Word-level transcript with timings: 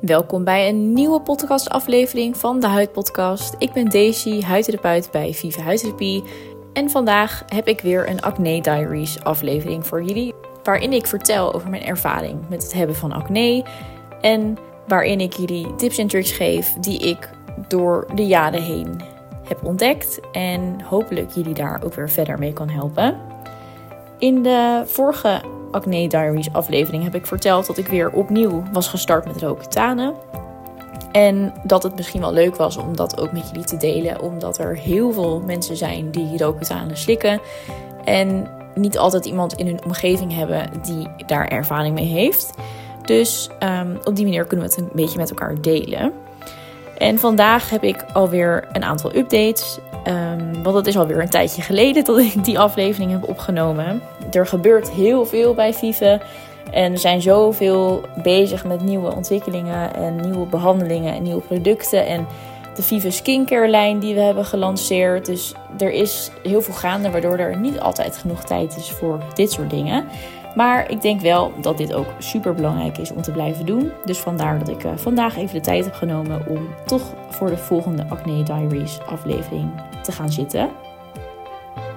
Welkom 0.00 0.44
bij 0.44 0.68
een 0.68 0.92
nieuwe 0.92 1.20
podcastaflevering 1.20 2.36
van 2.36 2.60
de 2.60 2.66
Huidpodcast. 2.66 3.54
Ik 3.58 3.72
ben 3.72 3.88
Daisy, 3.88 4.42
huidtherapeut 4.42 5.10
bij 5.10 5.34
Viva 5.34 5.62
Huidtherapie. 5.62 6.22
En 6.72 6.90
vandaag 6.90 7.42
heb 7.46 7.68
ik 7.68 7.80
weer 7.80 8.08
een 8.08 8.20
Acne 8.20 8.60
Diaries 8.60 9.24
aflevering 9.24 9.86
voor 9.86 10.02
jullie. 10.02 10.34
Waarin 10.62 10.92
ik 10.92 11.06
vertel 11.06 11.54
over 11.54 11.70
mijn 11.70 11.82
ervaring 11.82 12.48
met 12.48 12.62
het 12.62 12.72
hebben 12.72 12.96
van 12.96 13.12
acne. 13.12 13.64
En 14.20 14.56
waarin 14.86 15.20
ik 15.20 15.32
jullie 15.32 15.74
tips 15.74 15.98
en 15.98 16.06
tricks 16.06 16.32
geef 16.32 16.72
die 16.72 16.98
ik 16.98 17.30
door 17.68 18.06
de 18.14 18.26
jaren 18.26 18.62
heen 18.62 19.00
heb 19.44 19.64
ontdekt. 19.64 20.20
En 20.32 20.80
hopelijk 20.82 21.30
jullie 21.30 21.54
daar 21.54 21.82
ook 21.84 21.94
weer 21.94 22.10
verder 22.10 22.38
mee 22.38 22.52
kan 22.52 22.68
helpen. 22.68 23.20
In 24.18 24.42
de 24.42 24.82
vorige 24.86 25.40
Acne 25.70 26.08
Diaries 26.08 26.52
aflevering 26.52 27.02
heb 27.02 27.14
ik 27.14 27.26
verteld 27.26 27.66
dat 27.66 27.78
ik 27.78 27.86
weer 27.86 28.10
opnieuw 28.10 28.62
was 28.72 28.88
gestart 28.88 29.24
met 29.24 29.42
Roaccutane. 29.42 30.14
En 31.12 31.52
dat 31.64 31.82
het 31.82 31.96
misschien 31.96 32.20
wel 32.20 32.32
leuk 32.32 32.56
was 32.56 32.76
om 32.76 32.96
dat 32.96 33.20
ook 33.20 33.32
met 33.32 33.48
jullie 33.48 33.64
te 33.64 33.76
delen, 33.76 34.20
omdat 34.20 34.58
er 34.58 34.76
heel 34.76 35.12
veel 35.12 35.42
mensen 35.46 35.76
zijn 35.76 36.10
die 36.10 36.38
Roaccutane 36.38 36.96
slikken. 36.96 37.40
En 38.04 38.48
niet 38.74 38.98
altijd 38.98 39.24
iemand 39.24 39.52
in 39.52 39.66
hun 39.66 39.84
omgeving 39.84 40.34
hebben 40.34 40.70
die 40.82 41.08
daar 41.26 41.48
ervaring 41.48 41.94
mee 41.94 42.06
heeft. 42.06 42.50
Dus 43.04 43.48
um, 43.62 43.98
op 44.04 44.16
die 44.16 44.24
manier 44.24 44.44
kunnen 44.44 44.66
we 44.66 44.74
het 44.74 44.82
een 44.82 44.90
beetje 44.92 45.18
met 45.18 45.30
elkaar 45.30 45.60
delen. 45.60 46.12
En 46.98 47.18
vandaag 47.18 47.70
heb 47.70 47.82
ik 47.82 48.04
alweer 48.12 48.68
een 48.72 48.84
aantal 48.84 49.14
updates. 49.14 49.78
Um, 50.06 50.62
want 50.62 50.76
het 50.76 50.86
is 50.86 50.96
alweer 50.96 51.20
een 51.20 51.28
tijdje 51.28 51.62
geleden 51.62 52.04
dat 52.04 52.18
ik 52.18 52.44
die 52.44 52.58
aflevering 52.58 53.10
heb 53.10 53.28
opgenomen. 53.28 54.02
Er 54.32 54.46
gebeurt 54.46 54.90
heel 54.90 55.26
veel 55.26 55.54
bij 55.54 55.74
Vive. 55.74 56.20
En 56.70 56.92
er 56.92 56.98
zijn 56.98 57.22
zoveel 57.22 58.02
bezig 58.22 58.64
met 58.64 58.82
nieuwe 58.82 59.14
ontwikkelingen 59.14 59.94
en 59.94 60.16
nieuwe 60.16 60.46
behandelingen 60.46 61.14
en 61.14 61.22
nieuwe 61.22 61.40
producten. 61.40 62.06
En 62.06 62.26
de 62.74 62.82
Vive 62.82 63.10
Skincare 63.10 63.68
lijn 63.68 63.98
die 63.98 64.14
we 64.14 64.20
hebben 64.20 64.44
gelanceerd. 64.44 65.26
Dus 65.26 65.54
er 65.78 65.92
is 65.92 66.30
heel 66.42 66.62
veel 66.62 66.74
gaande, 66.74 67.10
waardoor 67.10 67.38
er 67.38 67.56
niet 67.56 67.80
altijd 67.80 68.16
genoeg 68.16 68.44
tijd 68.44 68.76
is 68.76 68.90
voor 68.90 69.18
dit 69.34 69.52
soort 69.52 69.70
dingen. 69.70 70.04
Maar 70.54 70.90
ik 70.90 71.02
denk 71.02 71.20
wel 71.20 71.52
dat 71.60 71.78
dit 71.78 71.92
ook 71.92 72.06
super 72.18 72.54
belangrijk 72.54 72.98
is 72.98 73.12
om 73.12 73.22
te 73.22 73.30
blijven 73.30 73.66
doen. 73.66 73.90
Dus 74.04 74.18
vandaar 74.18 74.58
dat 74.58 74.68
ik 74.68 74.84
uh, 74.84 74.90
vandaag 74.96 75.36
even 75.36 75.54
de 75.54 75.60
tijd 75.60 75.84
heb 75.84 75.94
genomen 75.94 76.46
om 76.48 76.68
toch 76.86 77.02
voor 77.28 77.50
de 77.50 77.56
volgende 77.56 78.06
Acne 78.08 78.42
Diaries 78.42 78.98
aflevering 79.06 79.70
te 80.02 80.12
gaan 80.12 80.32
zitten. 80.32 80.70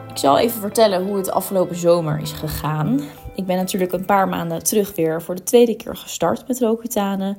Ik 0.09 0.17
zal 0.19 0.37
even 0.39 0.61
vertellen 0.61 1.05
hoe 1.05 1.17
het 1.17 1.31
afgelopen 1.31 1.75
zomer 1.75 2.19
is 2.19 2.31
gegaan. 2.31 2.99
Ik 3.35 3.45
ben 3.45 3.57
natuurlijk 3.57 3.91
een 3.91 4.05
paar 4.05 4.29
maanden 4.29 4.63
terug 4.63 4.95
weer 4.95 5.21
voor 5.21 5.35
de 5.35 5.43
tweede 5.43 5.75
keer 5.75 5.95
gestart 5.95 6.47
met 6.47 6.59
Roaccutane. 6.59 7.35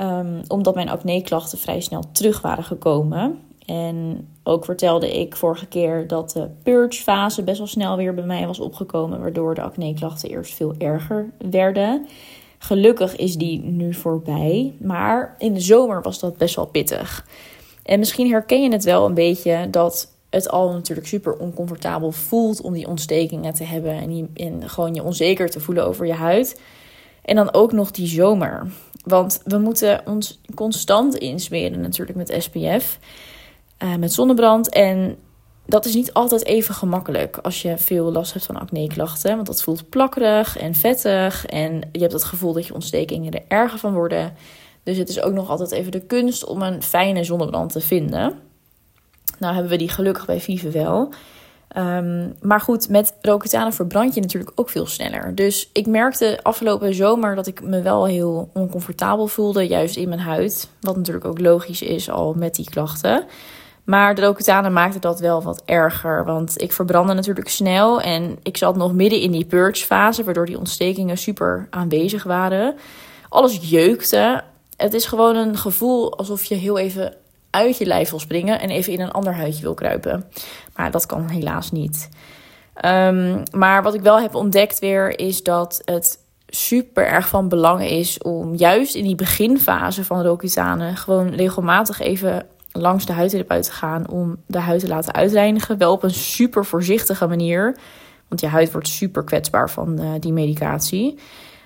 Um, 0.00 0.40
omdat 0.48 0.74
mijn 0.74 0.88
acne-klachten 0.88 1.58
vrij 1.58 1.80
snel 1.80 2.04
terug 2.12 2.40
waren 2.40 2.64
gekomen. 2.64 3.38
En 3.66 4.28
ook 4.42 4.64
vertelde 4.64 5.20
ik 5.20 5.36
vorige 5.36 5.66
keer 5.66 6.06
dat 6.06 6.30
de 6.30 6.48
purge-fase 6.62 7.42
best 7.42 7.58
wel 7.58 7.66
snel 7.66 7.96
weer 7.96 8.14
bij 8.14 8.24
mij 8.24 8.46
was 8.46 8.60
opgekomen, 8.60 9.20
waardoor 9.20 9.54
de 9.54 9.62
acne-klachten 9.62 10.30
eerst 10.30 10.54
veel 10.54 10.74
erger 10.78 11.30
werden. 11.50 12.06
Gelukkig 12.58 13.16
is 13.16 13.36
die 13.36 13.62
nu 13.62 13.94
voorbij, 13.94 14.74
maar 14.80 15.34
in 15.38 15.54
de 15.54 15.60
zomer 15.60 16.02
was 16.02 16.18
dat 16.18 16.36
best 16.36 16.56
wel 16.56 16.66
pittig. 16.66 17.26
En 17.82 17.98
misschien 17.98 18.30
herken 18.30 18.62
je 18.62 18.72
het 18.72 18.84
wel 18.84 19.06
een 19.06 19.14
beetje 19.14 19.68
dat 19.70 20.12
het 20.30 20.50
al 20.50 20.72
natuurlijk 20.72 21.08
super 21.08 21.36
oncomfortabel 21.36 22.12
voelt 22.12 22.60
om 22.60 22.72
die 22.72 22.88
ontstekingen 22.88 23.54
te 23.54 23.64
hebben 23.64 23.92
en, 23.92 24.30
en 24.34 24.68
gewoon 24.68 24.94
je 24.94 25.02
onzeker 25.02 25.50
te 25.50 25.60
voelen 25.60 25.86
over 25.86 26.06
je 26.06 26.12
huid. 26.12 26.60
En 27.22 27.36
dan 27.36 27.54
ook 27.54 27.72
nog 27.72 27.90
die 27.90 28.06
zomer. 28.06 28.66
Want 29.04 29.40
we 29.44 29.58
moeten 29.58 30.02
ons 30.06 30.40
constant 30.54 31.14
insmeren 31.14 31.80
natuurlijk 31.80 32.18
met 32.18 32.34
SPF. 32.42 32.98
Uh, 33.84 33.94
met 33.94 34.12
zonnebrand. 34.12 34.68
En 34.68 35.16
dat 35.66 35.84
is 35.84 35.94
niet 35.94 36.12
altijd 36.12 36.44
even 36.44 36.74
gemakkelijk 36.74 37.36
als 37.36 37.62
je 37.62 37.78
veel 37.78 38.12
last 38.12 38.32
hebt 38.32 38.46
van 38.46 38.56
acne-klachten. 38.56 39.34
Want 39.34 39.46
dat 39.46 39.62
voelt 39.62 39.88
plakkerig 39.88 40.58
en 40.58 40.74
vettig. 40.74 41.46
En 41.46 41.88
je 41.92 42.00
hebt 42.00 42.12
het 42.12 42.24
gevoel 42.24 42.52
dat 42.52 42.66
je 42.66 42.74
ontstekingen 42.74 43.32
er 43.32 43.42
erger 43.48 43.78
van 43.78 43.92
worden. 43.92 44.32
Dus 44.82 44.96
het 44.96 45.08
is 45.08 45.20
ook 45.20 45.32
nog 45.32 45.48
altijd 45.48 45.70
even 45.70 45.92
de 45.92 46.00
kunst 46.00 46.44
om 46.44 46.62
een 46.62 46.82
fijne 46.82 47.24
zonnebrand 47.24 47.72
te 47.72 47.80
vinden. 47.80 48.38
Nou 49.38 49.54
hebben 49.54 49.72
we 49.72 49.78
die 49.78 49.88
gelukkig 49.88 50.26
bij 50.26 50.40
Vive 50.40 50.70
wel. 50.70 51.12
Um, 51.76 52.34
maar 52.40 52.60
goed, 52.60 52.88
met 52.88 53.14
Roaccutane 53.20 53.72
verbrand 53.72 54.14
je 54.14 54.20
natuurlijk 54.20 54.52
ook 54.54 54.68
veel 54.68 54.86
sneller. 54.86 55.34
Dus 55.34 55.70
ik 55.72 55.86
merkte 55.86 56.38
afgelopen 56.42 56.94
zomer 56.94 57.34
dat 57.34 57.46
ik 57.46 57.62
me 57.62 57.82
wel 57.82 58.06
heel 58.06 58.50
oncomfortabel 58.52 59.26
voelde, 59.26 59.66
juist 59.66 59.96
in 59.96 60.08
mijn 60.08 60.20
huid. 60.20 60.68
Wat 60.80 60.96
natuurlijk 60.96 61.24
ook 61.24 61.40
logisch 61.40 61.82
is 61.82 62.10
al 62.10 62.34
met 62.34 62.54
die 62.54 62.70
klachten. 62.70 63.24
Maar 63.84 64.14
de 64.14 64.22
Roaccutane 64.22 64.70
maakte 64.70 64.98
dat 64.98 65.20
wel 65.20 65.42
wat 65.42 65.62
erger. 65.64 66.24
Want 66.24 66.62
ik 66.62 66.72
verbrandde 66.72 67.14
natuurlijk 67.14 67.48
snel. 67.48 68.00
En 68.00 68.38
ik 68.42 68.56
zat 68.56 68.76
nog 68.76 68.92
midden 68.92 69.20
in 69.20 69.30
die 69.30 69.44
purge 69.44 69.84
fase. 69.84 70.24
Waardoor 70.24 70.46
die 70.46 70.58
ontstekingen 70.58 71.18
super 71.18 71.66
aanwezig 71.70 72.22
waren. 72.22 72.76
Alles 73.28 73.58
jeukte. 73.70 74.42
Het 74.76 74.94
is 74.94 75.06
gewoon 75.06 75.36
een 75.36 75.56
gevoel 75.56 76.18
alsof 76.18 76.44
je 76.44 76.54
heel 76.54 76.78
even 76.78 77.14
uit 77.50 77.78
je 77.78 77.86
lijf 77.86 78.10
wil 78.10 78.18
springen. 78.18 78.60
En 78.60 78.70
even 78.70 78.92
in 78.92 79.00
een 79.00 79.12
ander 79.12 79.34
huidje 79.34 79.62
wil 79.62 79.74
kruipen. 79.74 80.24
Maar 80.76 80.90
dat 80.90 81.06
kan 81.06 81.28
helaas 81.28 81.70
niet. 81.70 82.08
Um, 82.84 83.42
maar 83.52 83.82
wat 83.82 83.94
ik 83.94 84.00
wel 84.00 84.20
heb 84.20 84.34
ontdekt 84.34 84.78
weer. 84.78 85.18
Is 85.18 85.42
dat 85.42 85.82
het 85.84 86.18
super 86.46 87.06
erg 87.06 87.28
van 87.28 87.48
belang 87.48 87.82
is 87.82 88.18
om 88.18 88.54
juist 88.54 88.94
in 88.94 89.04
die 89.04 89.14
beginfase 89.14 90.04
van 90.04 90.22
Roaccutane 90.22 90.96
gewoon 90.96 91.28
regelmatig 91.28 92.00
even 92.00 92.46
langs 92.76 93.06
de 93.06 93.12
huidtherapeut 93.12 93.62
te 93.62 93.72
gaan 93.72 94.08
om 94.08 94.36
de 94.46 94.58
huid 94.58 94.80
te 94.80 94.88
laten 94.88 95.14
uitreinigen. 95.14 95.78
Wel 95.78 95.92
op 95.92 96.02
een 96.02 96.10
super 96.10 96.64
voorzichtige 96.64 97.26
manier. 97.26 97.76
Want 98.28 98.40
je 98.40 98.46
huid 98.46 98.72
wordt 98.72 98.88
super 98.88 99.24
kwetsbaar 99.24 99.70
van 99.70 100.00
uh, 100.00 100.10
die 100.20 100.32
medicatie. 100.32 101.18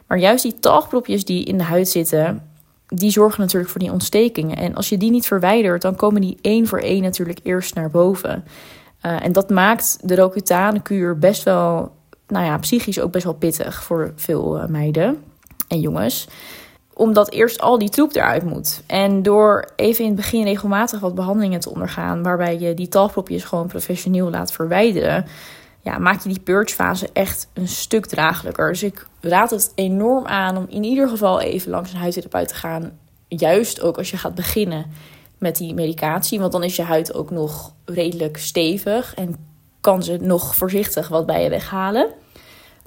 Maar 0.07 0.19
juist 0.19 0.43
die 0.43 0.59
talgpropjes 0.59 1.25
die 1.25 1.45
in 1.45 1.59
de 1.59 1.65
huid 1.65 1.89
zitten, 1.89 2.43
die 2.87 3.11
zorgen 3.11 3.41
natuurlijk 3.41 3.71
voor 3.71 3.81
die 3.81 3.93
ontstekingen. 3.93 4.57
En 4.57 4.75
als 4.75 4.89
je 4.89 4.99
die 4.99 5.11
niet 5.11 5.27
verwijdert, 5.27 5.83
dan 5.83 5.97
komen 5.97 6.21
die 6.21 6.39
één 6.41 6.67
voor 6.67 6.79
één 6.79 7.03
natuurlijk 7.03 7.39
eerst 7.43 7.75
naar 7.75 7.91
boven. 7.91 8.45
Uh, 9.03 9.25
en 9.25 9.33
dat 9.33 9.51
maakt 9.51 9.99
de 10.09 10.17
Roaccutane-kuur 10.17 11.19
best 11.19 11.43
wel, 11.43 11.93
nou 12.27 12.45
ja, 12.45 12.59
psychisch 12.59 13.01
ook 13.01 13.13
best 13.13 13.25
wel 13.25 13.35
pittig 13.35 13.83
voor 13.83 14.13
veel 14.17 14.59
uh, 14.59 14.67
meiden 14.67 15.23
en 15.69 15.81
jongens 15.81 16.29
omdat 16.99 17.31
eerst 17.31 17.61
al 17.61 17.79
die 17.79 17.89
troep 17.89 18.15
eruit 18.15 18.43
moet. 18.43 18.83
En 18.87 19.23
door 19.23 19.69
even 19.77 20.05
in 20.05 20.11
het 20.11 20.21
begin 20.21 20.45
regelmatig 20.45 21.01
wat 21.01 21.15
behandelingen 21.15 21.61
te 21.61 21.71
ondergaan, 21.71 22.23
waarbij 22.23 22.59
je 22.59 22.75
die 22.75 22.89
talgpropjes 22.89 23.45
gewoon 23.45 23.67
professioneel 23.67 24.31
laat 24.31 24.53
verwijderen, 24.53 25.27
ja, 25.81 25.99
maak 25.99 26.23
je 26.23 26.29
die 26.29 26.41
purgefase 26.41 27.09
echt 27.13 27.49
een 27.53 27.69
stuk 27.69 28.07
draaglijker. 28.07 28.69
Dus 28.69 28.83
ik 28.83 29.07
raad 29.21 29.51
het 29.51 29.73
enorm 29.75 30.27
aan 30.27 30.57
om 30.57 30.67
in 30.69 30.85
ieder 30.85 31.09
geval 31.09 31.41
even 31.41 31.71
langs 31.71 31.93
een 31.93 31.99
huidtherapeut 31.99 32.49
te 32.49 32.55
gaan. 32.55 32.99
Juist 33.29 33.81
ook 33.81 33.97
als 33.99 34.11
je 34.11 34.17
gaat 34.17 34.35
beginnen 34.35 34.87
met 35.39 35.57
die 35.57 35.75
medicatie. 35.75 36.41
Want 36.41 36.53
dan 36.53 36.63
is 36.63 36.77
je 36.77 36.83
huid 36.83 37.15
ook 37.15 37.31
nog 37.31 37.73
redelijk 37.85 38.37
stevig 38.37 39.15
en 39.15 39.37
kan 39.81 40.03
ze 40.03 40.17
nog 40.21 40.55
voorzichtig 40.55 41.09
wat 41.09 41.27
bij 41.27 41.43
je 41.43 41.49
weghalen. 41.49 42.07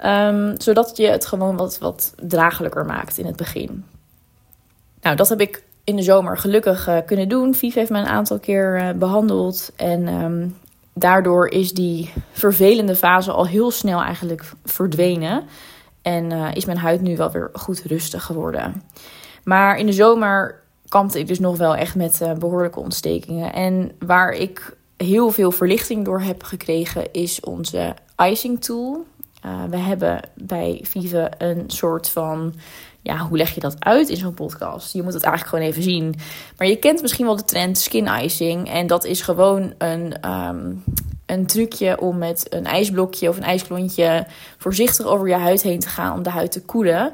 Um, 0.05 0.61
zodat 0.61 0.97
je 0.97 1.07
het 1.07 1.25
gewoon 1.25 1.57
wat, 1.57 1.77
wat 1.77 2.13
draaglijker 2.21 2.85
maakt 2.85 3.17
in 3.17 3.25
het 3.25 3.35
begin. 3.35 3.85
Nou, 5.01 5.15
dat 5.15 5.29
heb 5.29 5.41
ik 5.41 5.63
in 5.83 5.95
de 5.95 6.01
zomer 6.01 6.37
gelukkig 6.37 6.87
uh, 6.87 6.97
kunnen 7.05 7.29
doen. 7.29 7.55
Vief 7.55 7.73
heeft 7.73 7.89
me 7.89 7.99
een 7.99 8.05
aantal 8.05 8.39
keer 8.39 8.77
uh, 8.77 8.89
behandeld. 8.91 9.71
En 9.75 10.07
um, 10.07 10.57
daardoor 10.93 11.47
is 11.47 11.73
die 11.73 12.13
vervelende 12.31 12.95
fase 12.95 13.31
al 13.31 13.47
heel 13.47 13.71
snel 13.71 14.01
eigenlijk 14.01 14.51
verdwenen. 14.65 15.43
En 16.01 16.31
uh, 16.31 16.55
is 16.55 16.65
mijn 16.65 16.77
huid 16.77 17.01
nu 17.01 17.17
wel 17.17 17.31
weer 17.31 17.49
goed 17.53 17.81
rustig 17.81 18.23
geworden. 18.23 18.83
Maar 19.43 19.77
in 19.77 19.85
de 19.85 19.93
zomer 19.93 20.59
kampte 20.87 21.19
ik 21.19 21.27
dus 21.27 21.39
nog 21.39 21.57
wel 21.57 21.75
echt 21.75 21.95
met 21.95 22.21
behoorlijke 22.39 22.79
ontstekingen. 22.79 23.53
En 23.53 23.91
waar 23.99 24.31
ik 24.31 24.77
heel 24.97 25.31
veel 25.31 25.51
verlichting 25.51 26.05
door 26.05 26.21
heb 26.21 26.43
gekregen, 26.43 27.13
is 27.13 27.39
onze 27.39 27.95
icing 28.17 28.63
tool. 28.63 29.05
we 29.69 29.77
hebben 29.77 30.19
bij 30.35 30.79
Vive 30.83 31.31
een 31.37 31.63
soort 31.67 32.09
van 32.09 32.53
ja, 33.01 33.17
hoe 33.17 33.37
leg 33.37 33.53
je 33.53 33.59
dat 33.59 33.75
uit 33.79 34.09
in 34.09 34.17
zo'n 34.17 34.33
podcast? 34.33 34.93
Je 34.93 35.03
moet 35.03 35.13
het 35.13 35.23
eigenlijk 35.23 35.55
gewoon 35.55 35.71
even 35.71 35.83
zien. 35.83 36.15
Maar 36.57 36.67
je 36.67 36.75
kent 36.75 37.01
misschien 37.01 37.25
wel 37.25 37.35
de 37.35 37.43
trend 37.43 37.77
skin 37.77 38.07
icing. 38.07 38.69
En 38.69 38.87
dat 38.87 39.05
is 39.05 39.21
gewoon 39.21 39.73
een, 39.77 40.29
um, 40.31 40.83
een 41.25 41.45
trucje 41.45 41.99
om 41.99 42.17
met 42.17 42.45
een 42.49 42.65
ijsblokje 42.65 43.29
of 43.29 43.37
een 43.37 43.43
ijsklontje 43.43 44.27
voorzichtig 44.57 45.05
over 45.05 45.27
je 45.27 45.35
huid 45.35 45.61
heen 45.61 45.79
te 45.79 45.89
gaan 45.89 46.13
om 46.13 46.23
de 46.23 46.29
huid 46.29 46.51
te 46.51 46.61
koelen. 46.61 47.05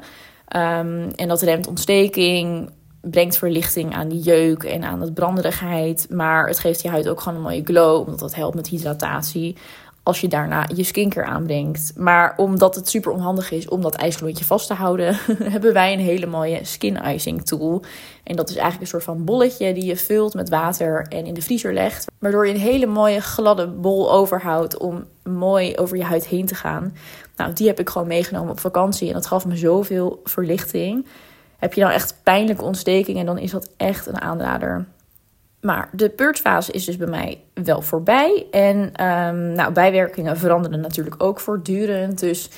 Um, 0.56 1.10
en 1.10 1.28
dat 1.28 1.42
remt 1.42 1.66
ontsteking, 1.66 2.70
brengt 3.00 3.36
verlichting 3.36 3.94
aan 3.94 4.08
die 4.08 4.20
jeuk 4.20 4.62
en 4.62 4.84
aan 4.84 5.00
het 5.00 5.14
branderigheid. 5.14 6.06
Maar 6.10 6.46
het 6.46 6.58
geeft 6.58 6.82
je 6.82 6.88
huid 6.88 7.08
ook 7.08 7.20
gewoon 7.20 7.38
een 7.38 7.44
mooie 7.44 7.64
glow, 7.64 8.00
omdat 8.00 8.18
dat 8.18 8.34
helpt 8.34 8.54
met 8.54 8.68
hydratatie. 8.68 9.56
Als 10.08 10.20
je 10.20 10.28
daarna 10.28 10.66
je 10.74 10.84
skincare 10.84 11.26
aanbrengt. 11.26 11.92
Maar 11.96 12.34
omdat 12.36 12.74
het 12.74 12.88
super 12.88 13.12
onhandig 13.12 13.50
is 13.50 13.68
om 13.68 13.82
dat 13.82 13.94
ijsklontje 13.94 14.44
vast 14.44 14.66
te 14.66 14.74
houden, 14.74 15.18
hebben 15.54 15.72
wij 15.72 15.92
een 15.92 15.98
hele 15.98 16.26
mooie 16.26 16.64
skin 16.64 16.96
icing 16.96 17.44
tool. 17.44 17.82
En 18.22 18.36
dat 18.36 18.48
is 18.48 18.54
eigenlijk 18.54 18.82
een 18.82 19.00
soort 19.00 19.16
van 19.16 19.24
bolletje 19.24 19.74
die 19.74 19.84
je 19.84 19.96
vult 19.96 20.34
met 20.34 20.48
water 20.48 21.06
en 21.08 21.26
in 21.26 21.34
de 21.34 21.42
vriezer 21.42 21.74
legt. 21.74 22.06
Waardoor 22.18 22.46
je 22.46 22.54
een 22.54 22.60
hele 22.60 22.86
mooie 22.86 23.20
gladde 23.20 23.66
bol 23.66 24.12
overhoudt 24.12 24.78
om 24.78 25.04
mooi 25.22 25.76
over 25.76 25.96
je 25.96 26.04
huid 26.04 26.26
heen 26.26 26.46
te 26.46 26.54
gaan. 26.54 26.96
Nou, 27.36 27.52
die 27.52 27.66
heb 27.66 27.80
ik 27.80 27.88
gewoon 27.88 28.08
meegenomen 28.08 28.50
op 28.50 28.60
vakantie 28.60 29.08
en 29.08 29.14
dat 29.14 29.26
gaf 29.26 29.46
me 29.46 29.56
zoveel 29.56 30.20
verlichting. 30.24 31.06
Heb 31.58 31.74
je 31.74 31.80
dan 31.80 31.90
echt 31.90 32.20
pijnlijke 32.22 32.64
ontstekingen, 32.64 33.26
dan 33.26 33.38
is 33.38 33.50
dat 33.50 33.70
echt 33.76 34.06
een 34.06 34.20
aanrader. 34.20 34.86
Maar 35.60 35.88
de 35.92 36.08
purgefase 36.08 36.72
is 36.72 36.84
dus 36.84 36.96
bij 36.96 37.08
mij 37.08 37.40
wel 37.54 37.82
voorbij. 37.82 38.46
En 38.50 38.76
um, 38.76 39.52
nou, 39.52 39.72
bijwerkingen 39.72 40.36
veranderen 40.36 40.80
natuurlijk 40.80 41.22
ook 41.22 41.40
voortdurend. 41.40 42.20
Dus 42.20 42.50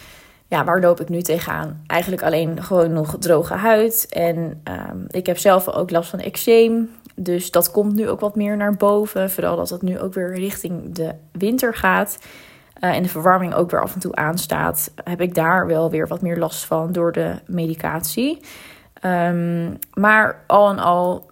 ja, 0.47 0.65
waar 0.65 0.81
loop 0.81 1.01
ik 1.01 1.09
nu 1.09 1.23
tegenaan? 1.23 1.83
Eigenlijk 1.87 2.23
alleen 2.23 2.63
gewoon 2.63 2.93
nog 2.93 3.17
droge 3.19 3.55
huid. 3.55 4.07
En 4.11 4.37
um, 4.37 5.07
ik 5.09 5.27
heb 5.27 5.39
zelf 5.39 5.69
ook 5.69 5.91
last 5.91 6.11
van 6.11 6.19
eczeem. 6.19 6.91
Dus 7.15 7.51
dat 7.51 7.71
komt 7.71 7.95
nu 7.95 8.09
ook 8.09 8.21
wat 8.21 8.37
meer 8.37 8.57
naar 8.57 8.77
boven. 8.77 9.31
Vooral 9.31 9.57
dat 9.57 9.69
het 9.69 9.83
nu 9.83 9.99
ook 9.99 10.15
weer 10.15 10.35
richting 10.35 10.95
de 10.95 11.15
winter 11.33 11.75
gaat. 11.75 12.19
Uh, 12.81 12.97
en 12.97 13.03
de 13.03 13.09
verwarming 13.09 13.55
ook 13.55 13.71
weer 13.71 13.83
af 13.83 13.95
en 13.95 14.01
toe 14.01 14.15
aanstaat. 14.15 14.93
Heb 15.05 15.21
ik 15.21 15.35
daar 15.35 15.67
wel 15.67 15.91
weer 15.91 16.09
wat 16.09 16.23
meer 16.23 16.39
last 16.39 16.65
van 16.65 16.93
door 16.93 17.13
de 17.13 17.35
medicatie. 17.47 18.41
Um, 19.05 19.79
maar 19.95 20.45
al 20.47 20.71
en 20.71 20.79
al 20.79 21.30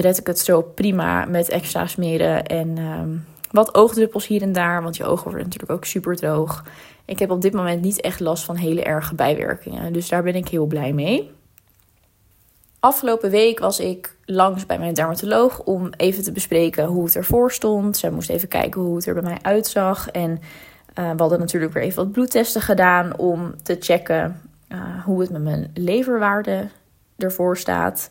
red 0.00 0.18
ik 0.18 0.26
het 0.26 0.38
zo 0.38 0.62
prima 0.62 1.24
met 1.24 1.48
extra 1.48 1.86
smeren 1.86 2.46
en 2.46 2.78
um, 2.78 3.26
wat 3.50 3.74
oogdruppels 3.74 4.26
hier 4.26 4.42
en 4.42 4.52
daar. 4.52 4.82
Want 4.82 4.96
je 4.96 5.04
ogen 5.04 5.24
worden 5.24 5.44
natuurlijk 5.44 5.72
ook 5.72 5.84
super 5.84 6.16
droog. 6.16 6.64
Ik 7.04 7.18
heb 7.18 7.30
op 7.30 7.42
dit 7.42 7.52
moment 7.52 7.82
niet 7.82 8.00
echt 8.00 8.20
last 8.20 8.44
van 8.44 8.56
hele 8.56 8.82
erge 8.82 9.14
bijwerkingen. 9.14 9.92
Dus 9.92 10.08
daar 10.08 10.22
ben 10.22 10.34
ik 10.34 10.48
heel 10.48 10.66
blij 10.66 10.92
mee. 10.92 11.30
Afgelopen 12.80 13.30
week 13.30 13.58
was 13.58 13.80
ik 13.80 14.16
langs 14.24 14.66
bij 14.66 14.78
mijn 14.78 14.94
dermatoloog 14.94 15.60
om 15.60 15.90
even 15.96 16.22
te 16.22 16.32
bespreken 16.32 16.84
hoe 16.84 17.04
het 17.04 17.16
ervoor 17.16 17.52
stond. 17.52 17.96
Zij 17.96 18.10
moest 18.10 18.30
even 18.30 18.48
kijken 18.48 18.80
hoe 18.80 18.96
het 18.96 19.06
er 19.06 19.14
bij 19.14 19.22
mij 19.22 19.38
uitzag. 19.42 20.10
En 20.10 20.30
uh, 20.30 21.10
we 21.10 21.16
hadden 21.16 21.38
natuurlijk 21.38 21.72
weer 21.72 21.82
even 21.82 22.02
wat 22.04 22.12
bloedtesten 22.12 22.60
gedaan 22.60 23.18
om 23.18 23.54
te 23.62 23.76
checken 23.80 24.40
uh, 24.68 25.04
hoe 25.04 25.20
het 25.20 25.30
met 25.30 25.42
mijn 25.42 25.70
leverwaarde 25.74 26.68
ervoor 27.16 27.56
staat 27.56 28.10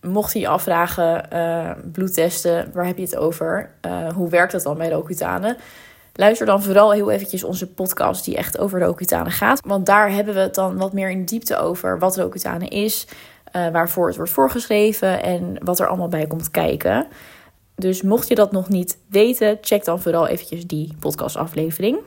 mocht 0.00 0.32
je 0.32 0.48
afvragen, 0.48 1.28
uh, 1.32 1.70
bloedtesten, 1.92 2.70
waar 2.72 2.86
heb 2.86 2.96
je 2.96 3.02
het 3.02 3.16
over? 3.16 3.70
Uh, 3.86 4.08
hoe 4.08 4.28
werkt 4.28 4.52
dat 4.52 4.62
dan 4.62 4.76
bij 4.76 4.90
Roaccutane? 4.90 5.56
Luister 6.14 6.46
dan 6.46 6.62
vooral 6.62 6.92
heel 6.92 7.10
eventjes 7.10 7.44
onze 7.44 7.66
podcast 7.66 8.24
die 8.24 8.36
echt 8.36 8.58
over 8.58 8.80
Roaccutane 8.80 9.30
gaat. 9.30 9.60
Want 9.66 9.86
daar 9.86 10.10
hebben 10.10 10.34
we 10.34 10.40
het 10.40 10.54
dan 10.54 10.76
wat 10.76 10.92
meer 10.92 11.10
in 11.10 11.24
diepte 11.24 11.56
over 11.56 11.98
wat 11.98 12.16
Roaccutane 12.16 12.68
is, 12.68 13.06
uh, 13.56 13.68
waarvoor 13.68 14.06
het 14.06 14.16
wordt 14.16 14.30
voorgeschreven 14.30 15.22
en 15.22 15.56
wat 15.64 15.80
er 15.80 15.86
allemaal 15.86 16.08
bij 16.08 16.26
komt 16.26 16.50
kijken. 16.50 17.06
Dus 17.74 18.02
mocht 18.02 18.28
je 18.28 18.34
dat 18.34 18.52
nog 18.52 18.68
niet 18.68 18.98
weten, 19.08 19.58
check 19.60 19.84
dan 19.84 20.00
vooral 20.00 20.26
eventjes 20.26 20.66
die 20.66 20.94
podcastaflevering. 21.00 21.98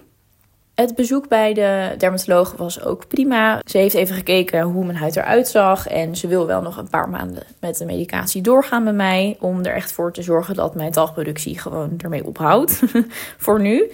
Het 0.76 0.96
bezoek 0.96 1.28
bij 1.28 1.54
de 1.54 1.96
dermatoloog 1.98 2.54
was 2.58 2.84
ook 2.84 3.08
prima. 3.08 3.62
Ze 3.66 3.78
heeft 3.78 3.96
even 3.96 4.16
gekeken 4.16 4.62
hoe 4.62 4.86
mijn 4.86 4.98
huid 4.98 5.16
eruit 5.16 5.48
zag. 5.48 5.88
En 5.88 6.16
ze 6.16 6.28
wil 6.28 6.46
wel 6.46 6.62
nog 6.62 6.78
een 6.78 6.90
paar 6.90 7.10
maanden 7.10 7.44
met 7.60 7.78
de 7.78 7.86
medicatie 7.86 8.42
doorgaan 8.42 8.84
bij 8.84 8.94
mij. 8.94 9.38
Om 9.40 9.66
er 9.66 9.74
echt 9.74 9.92
voor 9.92 10.12
te 10.12 10.22
zorgen 10.22 10.56
dat 10.56 10.76
mijn 10.76 10.92
dagproductie 10.92 11.60
gewoon 11.60 11.94
ermee 11.98 12.26
ophoudt. 12.26 12.82
voor 13.46 13.62
nu. 13.62 13.92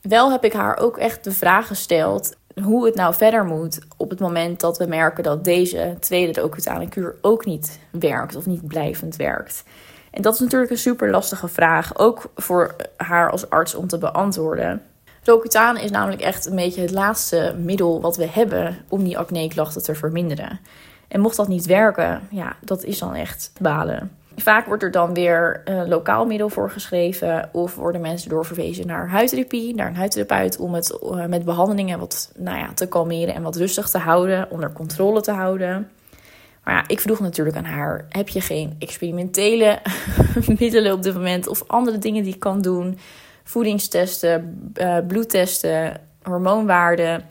Wel 0.00 0.30
heb 0.30 0.44
ik 0.44 0.52
haar 0.52 0.76
ook 0.76 0.96
echt 0.96 1.24
de 1.24 1.32
vraag 1.32 1.66
gesteld 1.66 2.36
hoe 2.62 2.84
het 2.84 2.94
nou 2.94 3.14
verder 3.14 3.44
moet 3.44 3.78
op 3.96 4.10
het 4.10 4.20
moment 4.20 4.60
dat 4.60 4.78
we 4.78 4.86
merken 4.86 5.24
dat 5.24 5.44
deze 5.44 5.96
tweede 6.00 6.32
docutane 6.32 6.88
kuur 6.88 7.14
ook 7.20 7.44
niet 7.44 7.78
werkt 7.90 8.36
of 8.36 8.46
niet 8.46 8.66
blijvend 8.66 9.16
werkt. 9.16 9.64
En 10.10 10.22
dat 10.22 10.34
is 10.34 10.40
natuurlijk 10.40 10.70
een 10.70 10.78
super 10.78 11.10
lastige 11.10 11.48
vraag, 11.48 11.98
ook 11.98 12.30
voor 12.34 12.76
haar 12.96 13.30
als 13.30 13.50
arts 13.50 13.74
om 13.74 13.86
te 13.86 13.98
beantwoorden. 13.98 14.82
Roaccutane 15.28 15.82
is 15.82 15.90
namelijk 15.90 16.20
echt 16.20 16.46
een 16.46 16.56
beetje 16.56 16.80
het 16.80 16.90
laatste 16.90 17.54
middel 17.58 18.00
wat 18.00 18.16
we 18.16 18.26
hebben 18.26 18.76
om 18.88 19.04
die 19.04 19.18
acne-klachten 19.18 19.82
te 19.82 19.94
verminderen. 19.94 20.60
En 21.08 21.20
mocht 21.20 21.36
dat 21.36 21.48
niet 21.48 21.66
werken, 21.66 22.20
ja, 22.30 22.56
dat 22.60 22.84
is 22.84 22.98
dan 22.98 23.14
echt 23.14 23.52
balen. 23.60 24.10
Vaak 24.36 24.66
wordt 24.66 24.82
er 24.82 24.90
dan 24.90 25.14
weer 25.14 25.60
een 25.64 25.88
lokaal 25.88 26.26
middel 26.26 26.48
voor 26.48 26.70
geschreven. 26.70 27.48
Of 27.52 27.74
worden 27.74 28.00
mensen 28.00 28.28
doorverwezen 28.28 28.86
naar 28.86 29.08
huidtherapie, 29.08 29.74
naar 29.74 29.86
een 29.86 29.96
huidtherapeut. 29.96 30.58
Om 30.58 30.74
het 30.74 30.98
eh, 30.98 31.24
met 31.24 31.44
behandelingen 31.44 31.98
wat 31.98 32.32
nou 32.36 32.58
ja, 32.58 32.72
te 32.74 32.88
kalmeren 32.88 33.34
en 33.34 33.42
wat 33.42 33.56
rustig 33.56 33.88
te 33.88 33.98
houden. 33.98 34.50
Onder 34.50 34.72
controle 34.72 35.20
te 35.20 35.32
houden. 35.32 35.90
Maar 36.64 36.74
ja, 36.74 36.84
ik 36.86 37.00
vroeg 37.00 37.20
natuurlijk 37.20 37.56
aan 37.56 37.64
haar: 37.64 38.06
heb 38.08 38.28
je 38.28 38.40
geen 38.40 38.76
experimentele 38.78 39.78
middelen 40.58 40.92
op 40.92 41.02
dit 41.02 41.14
moment? 41.14 41.48
Of 41.48 41.64
andere 41.66 41.98
dingen 41.98 42.22
die 42.22 42.34
ik 42.34 42.40
kan 42.40 42.60
doen? 42.60 42.98
Voedingstesten, 43.48 44.72
uh, 44.74 44.96
bloedtesten, 45.06 46.00
hormoonwaarden. 46.22 47.24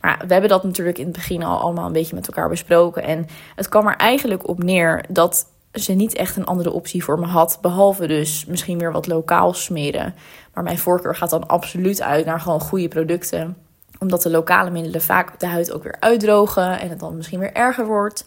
Maar 0.00 0.22
we 0.26 0.32
hebben 0.32 0.50
dat 0.50 0.64
natuurlijk 0.64 0.98
in 0.98 1.04
het 1.04 1.14
begin 1.14 1.42
al 1.42 1.60
allemaal 1.60 1.86
een 1.86 1.92
beetje 1.92 2.14
met 2.14 2.26
elkaar 2.26 2.48
besproken. 2.48 3.02
En 3.02 3.26
het 3.54 3.68
kwam 3.68 3.86
er 3.86 3.96
eigenlijk 3.96 4.48
op 4.48 4.62
neer 4.62 5.04
dat 5.08 5.46
ze 5.72 5.92
niet 5.92 6.14
echt 6.14 6.36
een 6.36 6.46
andere 6.46 6.72
optie 6.72 7.04
voor 7.04 7.18
me 7.18 7.26
had. 7.26 7.58
Behalve 7.60 8.06
dus 8.06 8.44
misschien 8.46 8.78
weer 8.78 8.92
wat 8.92 9.06
lokaal 9.06 9.54
smeren. 9.54 10.14
Maar 10.54 10.64
mijn 10.64 10.78
voorkeur 10.78 11.16
gaat 11.16 11.30
dan 11.30 11.46
absoluut 11.46 12.02
uit 12.02 12.26
naar 12.26 12.40
gewoon 12.40 12.60
goede 12.60 12.88
producten. 12.88 13.56
Omdat 13.98 14.22
de 14.22 14.30
lokale 14.30 14.70
middelen 14.70 15.02
vaak 15.02 15.40
de 15.40 15.46
huid 15.46 15.72
ook 15.72 15.82
weer 15.82 15.96
uitdrogen 16.00 16.80
en 16.80 16.88
het 16.88 17.00
dan 17.00 17.16
misschien 17.16 17.40
weer 17.40 17.52
erger 17.52 17.86
wordt. 17.86 18.24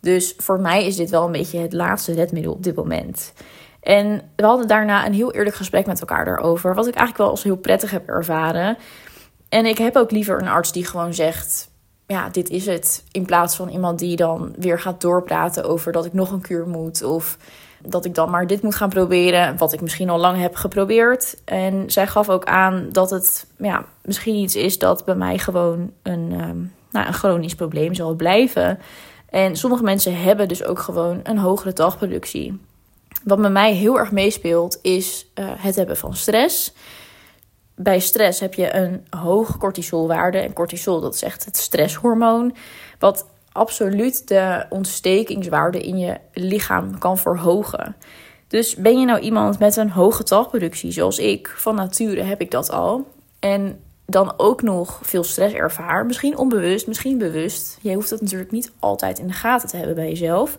Dus 0.00 0.34
voor 0.36 0.60
mij 0.60 0.86
is 0.86 0.96
dit 0.96 1.10
wel 1.10 1.24
een 1.24 1.32
beetje 1.32 1.58
het 1.58 1.72
laatste 1.72 2.12
redmiddel 2.12 2.52
op 2.52 2.62
dit 2.62 2.74
moment. 2.74 3.32
En 3.86 4.22
we 4.36 4.44
hadden 4.44 4.68
daarna 4.68 5.06
een 5.06 5.12
heel 5.12 5.32
eerlijk 5.32 5.56
gesprek 5.56 5.86
met 5.86 6.00
elkaar 6.00 6.24
daarover. 6.24 6.74
Wat 6.74 6.86
ik 6.86 6.94
eigenlijk 6.94 7.18
wel 7.18 7.30
als 7.30 7.42
heel 7.42 7.56
prettig 7.56 7.90
heb 7.90 8.08
ervaren. 8.08 8.76
En 9.48 9.66
ik 9.66 9.78
heb 9.78 9.96
ook 9.96 10.10
liever 10.10 10.40
een 10.40 10.48
arts 10.48 10.72
die 10.72 10.84
gewoon 10.84 11.14
zegt: 11.14 11.70
Ja, 12.06 12.28
dit 12.28 12.50
is 12.50 12.66
het. 12.66 13.04
In 13.10 13.24
plaats 13.24 13.56
van 13.56 13.68
iemand 13.68 13.98
die 13.98 14.16
dan 14.16 14.54
weer 14.58 14.80
gaat 14.80 15.00
doorpraten 15.00 15.64
over 15.64 15.92
dat 15.92 16.04
ik 16.04 16.12
nog 16.12 16.30
een 16.30 16.40
kuur 16.40 16.68
moet. 16.68 17.02
Of 17.02 17.38
dat 17.82 18.04
ik 18.04 18.14
dan 18.14 18.30
maar 18.30 18.46
dit 18.46 18.62
moet 18.62 18.74
gaan 18.74 18.88
proberen. 18.88 19.58
Wat 19.58 19.72
ik 19.72 19.80
misschien 19.80 20.10
al 20.10 20.18
lang 20.18 20.40
heb 20.40 20.54
geprobeerd. 20.54 21.36
En 21.44 21.90
zij 21.90 22.06
gaf 22.06 22.28
ook 22.28 22.44
aan 22.44 22.88
dat 22.92 23.10
het 23.10 23.46
ja, 23.58 23.84
misschien 24.02 24.34
iets 24.34 24.56
is 24.56 24.78
dat 24.78 25.04
bij 25.04 25.14
mij 25.14 25.38
gewoon 25.38 25.92
een, 26.02 26.32
um, 26.32 26.72
nou, 26.90 27.06
een 27.06 27.14
chronisch 27.14 27.54
probleem 27.54 27.94
zal 27.94 28.14
blijven. 28.14 28.78
En 29.30 29.56
sommige 29.56 29.82
mensen 29.82 30.22
hebben 30.22 30.48
dus 30.48 30.64
ook 30.64 30.78
gewoon 30.78 31.20
een 31.22 31.38
hogere 31.38 31.72
dagproductie. 31.72 32.60
Wat 33.26 33.40
bij 33.40 33.50
mij 33.50 33.72
heel 33.72 33.98
erg 33.98 34.12
meespeelt 34.12 34.78
is 34.82 35.26
uh, 35.34 35.46
het 35.56 35.76
hebben 35.76 35.96
van 35.96 36.14
stress. 36.14 36.72
Bij 37.74 38.00
stress 38.00 38.40
heb 38.40 38.54
je 38.54 38.74
een 38.74 39.06
hoge 39.10 39.58
cortisolwaarde. 39.58 40.38
En 40.38 40.52
cortisol, 40.52 41.00
dat 41.00 41.14
is 41.14 41.22
echt 41.22 41.44
het 41.44 41.56
stresshormoon. 41.56 42.56
Wat 42.98 43.26
absoluut 43.52 44.28
de 44.28 44.66
ontstekingswaarde 44.68 45.80
in 45.80 45.98
je 45.98 46.16
lichaam 46.32 46.98
kan 46.98 47.18
verhogen. 47.18 47.96
Dus 48.48 48.74
ben 48.74 49.00
je 49.00 49.06
nou 49.06 49.20
iemand 49.20 49.58
met 49.58 49.76
een 49.76 49.90
hoge 49.90 50.22
talgproductie, 50.22 50.92
zoals 50.92 51.18
ik, 51.18 51.54
van 51.56 51.74
nature 51.74 52.22
heb 52.22 52.40
ik 52.40 52.50
dat 52.50 52.70
al. 52.70 53.06
En 53.38 53.80
dan 54.04 54.34
ook 54.36 54.62
nog 54.62 55.00
veel 55.02 55.24
stress 55.24 55.54
ervaar, 55.54 56.06
misschien 56.06 56.36
onbewust, 56.36 56.86
misschien 56.86 57.18
bewust. 57.18 57.78
Je 57.80 57.94
hoeft 57.94 58.10
dat 58.10 58.20
natuurlijk 58.20 58.50
niet 58.50 58.72
altijd 58.78 59.18
in 59.18 59.26
de 59.26 59.32
gaten 59.32 59.68
te 59.68 59.76
hebben 59.76 59.94
bij 59.94 60.08
jezelf 60.08 60.58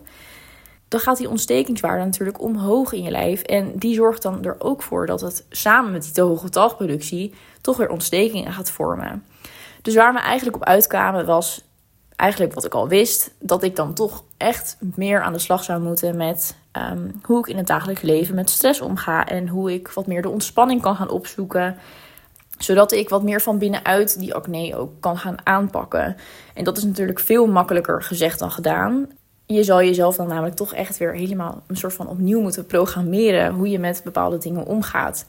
dan 0.88 1.00
gaat 1.00 1.16
die 1.16 1.28
ontstekingswaarde 1.28 2.04
natuurlijk 2.04 2.40
omhoog 2.40 2.92
in 2.92 3.02
je 3.02 3.10
lijf. 3.10 3.42
En 3.42 3.72
die 3.74 3.94
zorgt 3.94 4.22
dan 4.22 4.44
er 4.44 4.56
ook 4.58 4.82
voor 4.82 5.06
dat 5.06 5.20
het 5.20 5.44
samen 5.50 5.92
met 5.92 6.02
die 6.02 6.12
te 6.12 6.20
hoge 6.20 6.48
talgproductie 6.48 7.34
toch 7.60 7.76
weer 7.76 7.90
ontstekingen 7.90 8.52
gaat 8.52 8.70
vormen. 8.70 9.24
Dus 9.82 9.94
waar 9.94 10.12
we 10.12 10.20
eigenlijk 10.20 10.56
op 10.56 10.64
uitkwamen 10.64 11.26
was 11.26 11.66
eigenlijk 12.16 12.54
wat 12.54 12.64
ik 12.64 12.74
al 12.74 12.88
wist, 12.88 13.30
dat 13.40 13.62
ik 13.62 13.76
dan 13.76 13.94
toch 13.94 14.24
echt 14.36 14.76
meer 14.94 15.22
aan 15.22 15.32
de 15.32 15.38
slag 15.38 15.64
zou 15.64 15.80
moeten 15.80 16.16
met 16.16 16.56
um, 16.72 17.20
hoe 17.22 17.38
ik 17.38 17.46
in 17.46 17.56
het 17.56 17.66
dagelijks 17.66 18.02
leven 18.02 18.34
met 18.34 18.50
stress 18.50 18.80
omga 18.80 19.26
en 19.26 19.48
hoe 19.48 19.72
ik 19.72 19.88
wat 19.88 20.06
meer 20.06 20.22
de 20.22 20.28
ontspanning 20.28 20.82
kan 20.82 20.96
gaan 20.96 21.10
opzoeken 21.10 21.76
zodat 22.58 22.92
ik 22.92 23.08
wat 23.08 23.22
meer 23.22 23.40
van 23.40 23.58
binnenuit 23.58 24.18
die 24.18 24.34
acne 24.34 24.76
ook 24.76 24.92
kan 25.00 25.18
gaan 25.18 25.46
aanpakken. 25.46 26.16
En 26.54 26.64
dat 26.64 26.76
is 26.76 26.84
natuurlijk 26.84 27.20
veel 27.20 27.46
makkelijker 27.46 28.02
gezegd 28.02 28.38
dan 28.38 28.50
gedaan 28.50 29.08
je 29.48 29.62
zal 29.62 29.82
jezelf 29.82 30.16
dan 30.16 30.28
namelijk 30.28 30.56
toch 30.56 30.74
echt 30.74 30.96
weer 30.98 31.12
helemaal 31.12 31.62
een 31.66 31.76
soort 31.76 31.94
van 31.94 32.08
opnieuw 32.08 32.40
moeten 32.40 32.66
programmeren 32.66 33.54
hoe 33.54 33.70
je 33.70 33.78
met 33.78 34.00
bepaalde 34.04 34.38
dingen 34.38 34.66
omgaat. 34.66 35.24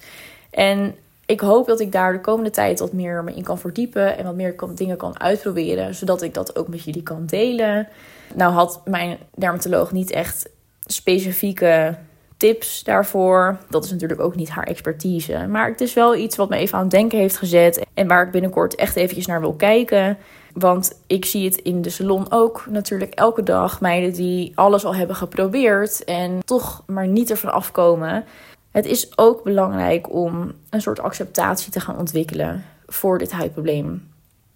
En 0.50 0.96
ik 1.26 1.40
hoop 1.40 1.68
dat 1.68 1.80
ik 1.80 1.92
daar 1.92 2.12
de 2.12 2.22
komende 2.22 2.50
tijd 2.50 2.80
wat 2.80 2.94
meer 2.94 3.24
me 3.24 3.34
in 3.34 3.44
kan 3.44 3.60
verdiepen 3.60 4.18
en 4.18 4.26
wat 4.26 4.36
meer 4.36 4.56
dingen 4.76 4.98
kan 4.98 5.20
uitproberen, 5.20 5.96
zodat 5.96 6.22
ik 6.22 6.34
dat 6.34 6.58
ook 6.58 6.68
met 6.68 6.84
jullie 6.84 7.04
kan 7.04 7.26
delen. 7.26 7.88
Nou 8.36 8.54
had 8.54 8.82
mijn 8.86 9.18
dermatoloog 9.36 9.92
niet 9.92 10.12
echt 10.12 10.50
specifieke 10.86 11.98
tips 12.38 12.84
daarvoor. 12.84 13.58
Dat 13.70 13.84
is 13.86 13.92
natuurlijk 13.92 14.22
ook 14.22 14.36
niet 14.36 14.50
haar 14.50 14.68
expertise. 14.68 15.48
Maar 15.50 15.70
het 15.70 15.82
is 15.82 15.94
wel 15.94 16.16
iets 16.16 16.36
wat 16.36 16.50
me 16.50 16.58
even 16.58 16.78
aan 16.78 16.84
het 16.84 16.92
denken 16.92 17.20
heeft 17.20 17.38
gezet. 17.38 17.86
En 17.94 18.08
waar 18.08 18.26
ik 18.26 18.32
binnenkort 18.32 18.76
echt 18.76 18.96
eventjes 18.96 19.26
naar 19.26 19.42
wil 19.42 19.54
kijken. 19.54 20.18
Want 20.54 21.00
ik 21.08 21.26
zie 21.26 21.46
het 21.46 21.56
in 21.56 21.82
de 21.82 21.90
salon 21.90 22.32
ook 22.32 22.66
natuurlijk 22.70 23.14
elke 23.14 23.44
dag. 23.44 23.82
Meiden 23.82 24.14
die 24.14 24.52
alles 24.56 24.86
al 24.86 24.96
hebben 24.96 25.16
geprobeerd 25.16 26.04
en 26.04 26.40
toch 26.46 26.84
maar 26.88 27.08
niet 27.08 27.30
ervan 27.30 27.54
afkomen. 27.54 28.26
Het 28.72 28.86
is 28.86 29.18
ook 29.18 29.44
belangrijk 29.44 30.14
om 30.14 30.52
een 30.70 30.82
soort 30.82 31.00
acceptatie 31.00 31.72
te 31.72 31.80
gaan 31.80 31.98
ontwikkelen 31.98 32.66
voor 32.88 33.18
dit 33.18 33.32
huidprobleem. 33.32 34.08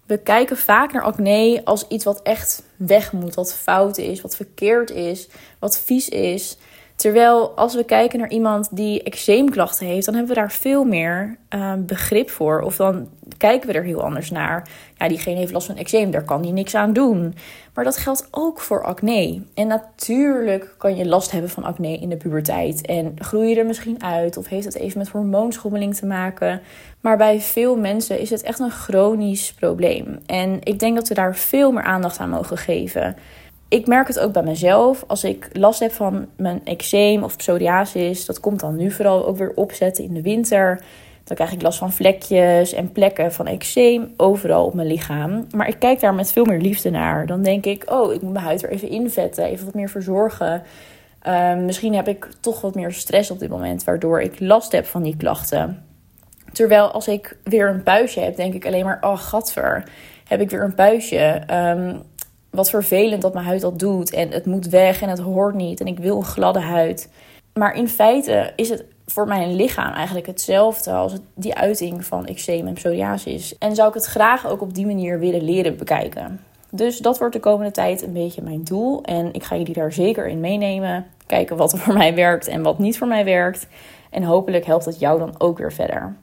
We 0.06 0.18
kijken 0.18 0.58
vaak 0.58 0.92
naar 0.92 1.04
acne 1.04 1.62
als 1.64 1.88
iets 1.88 2.06
wat 2.06 2.22
echt 2.22 2.64
weg 2.76 3.12
moet, 3.12 3.36
wat 3.36 3.56
fout 3.56 3.98
is, 3.98 4.22
wat 4.22 4.36
verkeerd 4.36 4.90
is, 4.90 5.30
wat 5.60 5.80
vies 5.80 6.10
is. 6.10 6.58
Terwijl 7.04 7.52
als 7.56 7.76
we 7.76 7.84
kijken 7.84 8.20
naar 8.20 8.30
iemand 8.30 8.68
die 8.72 9.04
eczeemklachten 9.04 9.88
heeft, 9.88 10.06
dan 10.06 10.16
hebben 10.16 10.34
we 10.34 10.40
daar 10.40 10.52
veel 10.52 10.84
meer 10.84 11.38
uh, 11.50 11.74
begrip 11.78 12.30
voor. 12.30 12.62
Of 12.62 12.76
dan 12.76 13.10
kijken 13.38 13.68
we 13.68 13.74
er 13.74 13.84
heel 13.84 14.02
anders 14.02 14.32
naar. 14.32 14.68
Ja, 14.98 15.08
diegene 15.08 15.38
heeft 15.38 15.52
last 15.52 15.66
van 15.66 15.78
eczeem, 15.78 16.12
daar 16.12 16.24
kan 16.24 16.44
hij 16.44 16.52
niks 16.52 16.76
aan 16.76 16.94
doen. 16.94 17.36
Maar 17.74 17.84
dat 17.84 17.98
geldt 17.98 18.28
ook 18.32 18.60
voor 18.60 18.84
acne. 18.84 19.42
En 19.54 19.68
natuurlijk 19.68 20.76
kan 20.78 20.96
je 20.96 21.06
last 21.06 21.32
hebben 21.32 21.50
van 21.50 21.64
acne 21.64 21.98
in 21.98 22.10
de 22.10 22.18
puberteit. 22.18 22.86
En 22.86 23.14
groei 23.18 23.50
je 23.50 23.56
er 23.56 23.66
misschien 23.66 24.04
uit, 24.04 24.38
of 24.38 24.48
heeft 24.48 24.66
het 24.66 24.76
even 24.76 24.98
met 24.98 25.10
hormoonschommeling 25.10 25.96
te 25.96 26.06
maken. 26.06 26.62
Maar 27.02 27.18
bij 27.18 27.40
veel 27.40 27.76
mensen 27.76 28.20
is 28.20 28.30
het 28.30 28.42
echt 28.44 28.60
een 28.60 28.72
chronisch 28.72 29.54
probleem. 29.54 30.20
En 30.26 30.60
ik 30.64 30.80
denk 30.80 30.96
dat 30.96 31.08
we 31.08 31.14
daar 31.14 31.36
veel 31.36 31.72
meer 31.72 31.84
aandacht 31.84 32.20
aan 32.20 32.30
mogen 32.30 32.58
geven 32.58 33.16
ik 33.74 33.88
merk 33.88 34.08
het 34.08 34.20
ook 34.20 34.32
bij 34.32 34.44
mezelf. 34.44 35.04
Als 35.08 35.24
ik 35.24 35.50
last 35.54 35.80
heb 35.80 35.92
van 35.92 36.28
mijn 36.36 36.62
eczeem 36.64 37.24
of 37.24 37.38
psoriasis, 37.38 38.26
dat 38.26 38.40
komt 38.40 38.60
dan 38.60 38.76
nu 38.76 38.92
vooral 38.92 39.26
ook 39.26 39.38
weer 39.38 39.52
opzetten 39.56 40.04
in 40.04 40.14
de 40.14 40.22
winter. 40.22 40.82
Dan 41.24 41.36
krijg 41.36 41.52
ik 41.52 41.62
last 41.62 41.78
van 41.78 41.92
vlekjes 41.92 42.74
en 42.74 42.92
plekken 42.92 43.34
van 43.34 43.48
eczeem 43.48 44.14
overal 44.18 44.66
op 44.66 44.74
mijn 44.74 44.88
lichaam. 44.88 45.48
Maar 45.56 45.68
ik 45.68 45.80
kijk 45.80 46.00
daar 46.00 46.14
met 46.14 46.32
veel 46.32 46.46
meer 46.46 46.60
liefde 46.60 46.90
naar. 46.90 47.26
Dan 47.26 47.44
denk 47.44 47.66
ik, 47.66 47.92
oh, 47.92 48.14
ik 48.14 48.22
moet 48.22 48.34
mijn 48.34 48.46
huid 48.46 48.64
er 48.64 48.70
even 48.70 48.90
invetten, 48.90 49.44
even 49.44 49.66
wat 49.66 49.74
meer 49.74 49.90
verzorgen. 49.90 50.64
Ehm, 51.22 51.66
misschien 51.66 51.96
heb 51.96 52.08
ik 52.08 52.28
toch 52.40 52.62
wat 52.62 52.76
meer 52.76 52.92
stress 52.92 53.32
op 53.32 53.40
dit 53.40 53.50
moment, 53.50 53.84
waardoor 53.84 54.22
ik 54.22 54.40
last 54.40 54.72
heb 54.72 54.86
van 54.86 55.04
die 55.04 55.18
klachten. 55.18 55.86
Terwijl 56.52 56.92
als 56.92 57.08
ik 57.08 57.38
weer 57.44 57.70
een 57.70 57.84
puistje 57.84 58.22
heb, 58.22 58.36
denk 58.36 58.54
ik 58.54 58.66
alleen 58.66 58.86
maar, 58.86 58.98
oh, 59.02 59.18
gadver, 59.18 59.84
heb 60.28 60.42
ik 60.42 60.50
weer 60.50 60.64
een 60.64 60.76
puistje. 60.76 61.42
Um, 61.52 62.02
wat 62.54 62.70
vervelend 62.70 63.22
dat 63.22 63.34
mijn 63.34 63.46
huid 63.46 63.62
dat 63.62 63.80
doet. 63.80 64.14
En 64.14 64.32
het 64.32 64.46
moet 64.46 64.68
weg 64.68 65.02
en 65.02 65.10
het 65.10 65.20
hoort 65.20 65.56
niet. 65.56 65.80
En 65.80 65.88
ik 65.88 66.00
wil 66.00 66.18
een 66.18 66.24
gladde 66.24 66.60
huid. 66.60 67.10
Maar 67.54 67.76
in 67.76 67.88
feite 67.88 68.54
is 68.56 68.70
het 68.70 68.86
voor 69.06 69.28
mijn 69.28 69.56
lichaam 69.56 69.94
eigenlijk 69.94 70.28
hetzelfde 70.28 70.92
als 70.92 71.14
die 71.34 71.56
uiting 71.56 72.06
van 72.06 72.26
eczeem 72.26 72.68
en 72.68 72.74
psoriasis. 72.74 73.58
En 73.58 73.76
zou 73.76 73.88
ik 73.88 73.94
het 73.94 74.06
graag 74.06 74.48
ook 74.48 74.62
op 74.62 74.74
die 74.74 74.86
manier 74.86 75.20
willen 75.20 75.44
leren 75.44 75.78
bekijken. 75.78 76.40
Dus 76.72 76.98
dat 76.98 77.18
wordt 77.18 77.34
de 77.34 77.40
komende 77.40 77.72
tijd 77.72 78.02
een 78.02 78.14
beetje 78.14 78.42
mijn 78.42 78.64
doel. 78.64 79.04
En 79.04 79.34
ik 79.34 79.44
ga 79.44 79.56
jullie 79.56 79.74
daar 79.74 79.94
zeker 79.94 80.28
in 80.28 80.40
meenemen. 80.40 81.06
Kijken 81.26 81.58
wat 81.58 81.80
voor 81.80 81.94
mij 81.94 82.16
werkt 82.16 82.48
en 82.48 82.62
wat 82.62 82.80
niet 82.80 82.98
voor 82.98 83.08
mij 83.08 83.26
werkt. 83.26 83.68
En 84.10 84.24
hopelijk 84.24 84.66
helpt 84.66 84.86
het 84.86 85.00
jou 85.00 85.20
dan 85.20 85.36
ook 85.38 85.58
weer 85.58 85.74
verder. 85.74 86.16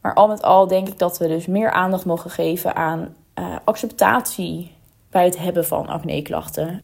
Maar 0.00 0.14
al 0.14 0.28
met 0.28 0.42
al 0.42 0.66
denk 0.66 0.88
ik 0.88 0.98
dat 0.98 1.18
we 1.18 1.28
dus 1.28 1.46
meer 1.46 1.70
aandacht 1.70 2.04
mogen 2.04 2.30
geven 2.30 2.76
aan 2.76 3.14
uh, 3.38 3.56
acceptatie 3.64 4.78
bij 5.10 5.24
het 5.24 5.38
hebben 5.38 5.66
van 5.66 5.86
acne-klachten. 5.86 6.82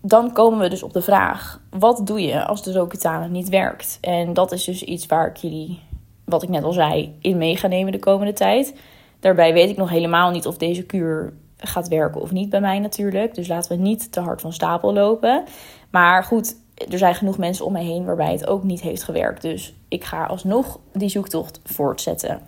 Dan 0.00 0.32
komen 0.32 0.58
we 0.58 0.68
dus 0.68 0.82
op 0.82 0.92
de 0.92 1.02
vraag: 1.02 1.60
wat 1.70 2.06
doe 2.06 2.20
je 2.20 2.44
als 2.44 2.62
de 2.62 2.72
Roaccutane 2.72 3.28
niet 3.28 3.48
werkt? 3.48 3.98
En 4.00 4.32
dat 4.32 4.52
is 4.52 4.64
dus 4.64 4.82
iets 4.82 5.06
waar 5.06 5.26
ik 5.26 5.36
jullie, 5.36 5.80
wat 6.24 6.42
ik 6.42 6.48
net 6.48 6.64
al 6.64 6.72
zei, 6.72 7.16
in 7.20 7.36
mee 7.36 7.56
ga 7.56 7.66
nemen 7.66 7.92
de 7.92 7.98
komende 7.98 8.32
tijd. 8.32 8.74
Daarbij 9.20 9.52
weet 9.52 9.70
ik 9.70 9.76
nog 9.76 9.90
helemaal 9.90 10.30
niet 10.30 10.46
of 10.46 10.56
deze 10.56 10.82
kuur 10.82 11.32
gaat 11.56 11.88
werken 11.88 12.20
of 12.20 12.32
niet 12.32 12.50
bij 12.50 12.60
mij 12.60 12.78
natuurlijk. 12.78 13.34
Dus 13.34 13.48
laten 13.48 13.76
we 13.76 13.82
niet 13.82 14.12
te 14.12 14.20
hard 14.20 14.40
van 14.40 14.52
stapel 14.52 14.92
lopen. 14.92 15.44
Maar 15.90 16.24
goed, 16.24 16.56
er 16.90 16.98
zijn 16.98 17.14
genoeg 17.14 17.38
mensen 17.38 17.64
om 17.64 17.72
me 17.72 17.82
heen 17.82 18.04
waarbij 18.04 18.32
het 18.32 18.46
ook 18.46 18.62
niet 18.62 18.80
heeft 18.80 19.02
gewerkt. 19.02 19.42
Dus 19.42 19.74
ik 19.88 20.04
ga 20.04 20.24
alsnog 20.24 20.78
die 20.92 21.08
zoektocht 21.08 21.60
voortzetten. 21.64 22.40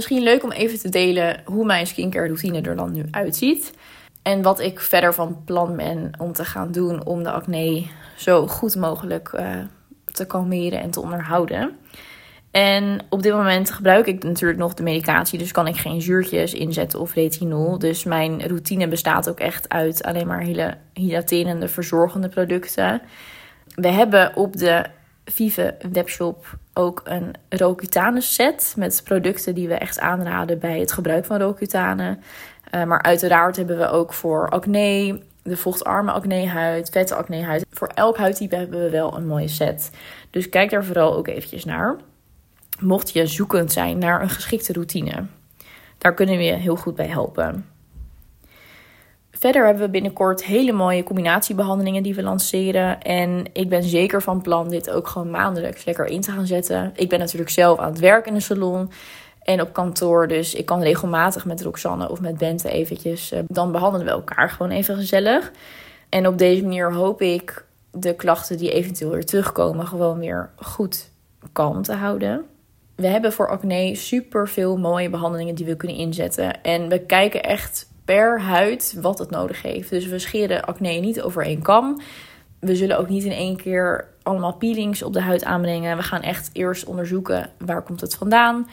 Misschien 0.00 0.22
leuk 0.22 0.42
om 0.42 0.52
even 0.52 0.78
te 0.78 0.88
delen 0.88 1.42
hoe 1.44 1.64
mijn 1.64 1.86
skincare 1.86 2.26
routine 2.26 2.60
er 2.60 2.76
dan 2.76 2.92
nu 2.92 3.04
uitziet. 3.10 3.72
En 4.22 4.42
wat 4.42 4.60
ik 4.60 4.80
verder 4.80 5.14
van 5.14 5.42
plan 5.44 5.76
ben 5.76 6.10
om 6.18 6.32
te 6.32 6.44
gaan 6.44 6.72
doen 6.72 7.06
om 7.06 7.22
de 7.22 7.30
acne 7.30 7.86
zo 8.16 8.46
goed 8.46 8.76
mogelijk 8.76 9.32
uh, 9.34 9.56
te 10.12 10.26
kalmeren 10.26 10.80
en 10.80 10.90
te 10.90 11.00
onderhouden. 11.00 11.76
En 12.50 13.00
op 13.08 13.22
dit 13.22 13.32
moment 13.32 13.70
gebruik 13.70 14.06
ik 14.06 14.24
natuurlijk 14.24 14.58
nog 14.58 14.74
de 14.74 14.82
medicatie, 14.82 15.38
dus 15.38 15.52
kan 15.52 15.66
ik 15.66 15.76
geen 15.76 16.02
zuurtjes 16.02 16.54
inzetten 16.54 17.00
of 17.00 17.14
retinol. 17.14 17.78
Dus 17.78 18.04
mijn 18.04 18.46
routine 18.46 18.88
bestaat 18.88 19.28
ook 19.28 19.40
echt 19.40 19.68
uit 19.68 20.02
alleen 20.02 20.26
maar 20.26 20.40
hele 20.40 20.76
hydraterende, 20.94 21.68
verzorgende 21.68 22.28
producten. 22.28 23.02
We 23.74 23.88
hebben 23.88 24.36
op 24.36 24.56
de 24.56 24.84
Vive 25.30 25.76
webshop 25.92 26.58
ook 26.74 27.00
een 27.04 27.34
Roaccutane 27.48 28.20
set 28.20 28.74
met 28.76 29.00
producten 29.04 29.54
die 29.54 29.68
we 29.68 29.74
echt 29.74 29.98
aanraden 29.98 30.58
bij 30.58 30.78
het 30.78 30.92
gebruik 30.92 31.24
van 31.24 31.40
Roaccutane. 31.40 32.18
Uh, 32.74 32.84
maar 32.84 33.02
uiteraard 33.02 33.56
hebben 33.56 33.78
we 33.78 33.88
ook 33.88 34.12
voor 34.12 34.48
acne, 34.48 35.20
de 35.42 35.56
vochtarme 35.56 36.10
acnehuid, 36.10 36.88
vette 36.90 37.14
acnehuid. 37.14 37.66
Voor 37.70 37.88
elk 37.88 38.16
huidtype 38.16 38.56
hebben 38.56 38.82
we 38.82 38.90
wel 38.90 39.16
een 39.16 39.26
mooie 39.26 39.48
set. 39.48 39.90
Dus 40.30 40.48
kijk 40.48 40.70
daar 40.70 40.84
vooral 40.84 41.14
ook 41.14 41.28
eventjes 41.28 41.64
naar. 41.64 41.96
Mocht 42.80 43.12
je 43.12 43.26
zoekend 43.26 43.72
zijn 43.72 43.98
naar 43.98 44.22
een 44.22 44.30
geschikte 44.30 44.72
routine. 44.72 45.26
Daar 45.98 46.14
kunnen 46.14 46.36
we 46.36 46.42
je 46.42 46.52
heel 46.52 46.76
goed 46.76 46.94
bij 46.94 47.08
helpen. 47.08 47.66
Verder 49.30 49.64
hebben 49.64 49.82
we 49.82 49.90
binnenkort 49.90 50.44
hele 50.44 50.72
mooie 50.72 51.02
combinatiebehandelingen 51.02 52.02
die 52.02 52.14
we 52.14 52.22
lanceren. 52.22 53.00
En 53.00 53.44
ik 53.52 53.68
ben 53.68 53.82
zeker 53.82 54.22
van 54.22 54.40
plan 54.40 54.68
dit 54.68 54.90
ook 54.90 55.08
gewoon 55.08 55.30
maandelijks 55.30 55.84
lekker 55.84 56.06
in 56.06 56.20
te 56.20 56.30
gaan 56.30 56.46
zetten. 56.46 56.92
Ik 56.94 57.08
ben 57.08 57.18
natuurlijk 57.18 57.50
zelf 57.50 57.78
aan 57.78 57.90
het 57.90 58.00
werk 58.00 58.26
in 58.26 58.34
de 58.34 58.40
salon 58.40 58.90
en 59.42 59.60
op 59.60 59.72
kantoor. 59.72 60.28
Dus 60.28 60.54
ik 60.54 60.66
kan 60.66 60.82
regelmatig 60.82 61.44
met 61.44 61.62
Roxanne 61.62 62.10
of 62.10 62.20
met 62.20 62.38
Bente 62.38 62.70
eventjes. 62.70 63.32
Eh, 63.32 63.40
dan 63.46 63.72
behandelen 63.72 64.06
we 64.06 64.12
elkaar 64.12 64.50
gewoon 64.50 64.72
even 64.72 64.96
gezellig. 64.96 65.52
En 66.08 66.26
op 66.26 66.38
deze 66.38 66.62
manier 66.62 66.92
hoop 66.92 67.22
ik 67.22 67.64
de 67.92 68.14
klachten 68.14 68.56
die 68.56 68.72
eventueel 68.72 69.10
weer 69.10 69.26
terugkomen 69.26 69.86
gewoon 69.86 70.18
weer 70.18 70.50
goed 70.56 71.10
kalm 71.52 71.82
te 71.82 71.92
houden. 71.92 72.44
We 72.94 73.06
hebben 73.06 73.32
voor 73.32 73.48
acne 73.48 73.94
super 73.94 74.48
veel 74.48 74.76
mooie 74.76 75.10
behandelingen 75.10 75.54
die 75.54 75.66
we 75.66 75.76
kunnen 75.76 75.96
inzetten. 75.96 76.62
En 76.62 76.88
we 76.88 76.98
kijken 76.98 77.42
echt 77.42 77.88
per 78.10 78.40
huid 78.40 78.96
wat 79.00 79.18
het 79.18 79.30
nodig 79.30 79.62
heeft. 79.62 79.90
Dus 79.90 80.06
we 80.06 80.18
scheren 80.18 80.64
acne 80.64 80.90
niet 80.90 81.22
over 81.22 81.44
één 81.44 81.62
kam. 81.62 82.00
We 82.58 82.76
zullen 82.76 82.98
ook 82.98 83.08
niet 83.08 83.24
in 83.24 83.32
één 83.32 83.56
keer 83.56 84.06
allemaal 84.22 84.52
peelings 84.52 85.02
op 85.02 85.12
de 85.12 85.20
huid 85.20 85.44
aanbrengen. 85.44 85.96
We 85.96 86.02
gaan 86.02 86.22
echt 86.22 86.50
eerst 86.52 86.84
onderzoeken 86.84 87.50
waar 87.58 87.82
komt 87.82 88.00
het 88.00 88.14
vandaan. 88.14 88.68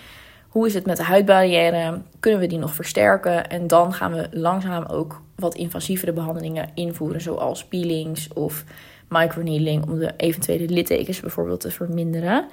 Hoe 0.47 0.67
is 0.67 0.73
het 0.73 0.85
met 0.85 0.97
de 0.97 1.03
huidbarrière? 1.03 2.01
Kunnen 2.19 2.39
we 2.39 2.47
die 2.47 2.57
nog 2.57 2.73
versterken? 2.73 3.49
En 3.49 3.67
dan 3.67 3.93
gaan 3.93 4.13
we 4.13 4.27
langzaam 4.31 4.85
ook 4.85 5.21
wat 5.35 5.55
invasievere 5.55 6.13
behandelingen 6.13 6.69
invoeren, 6.73 7.21
zoals 7.21 7.65
peelings 7.65 8.33
of 8.33 8.63
microneedling, 9.09 9.83
om 9.83 9.99
de 9.99 10.13
eventuele 10.17 10.67
littekens 10.67 11.19
bijvoorbeeld 11.19 11.59
te 11.59 11.71
verminderen. 11.71 12.47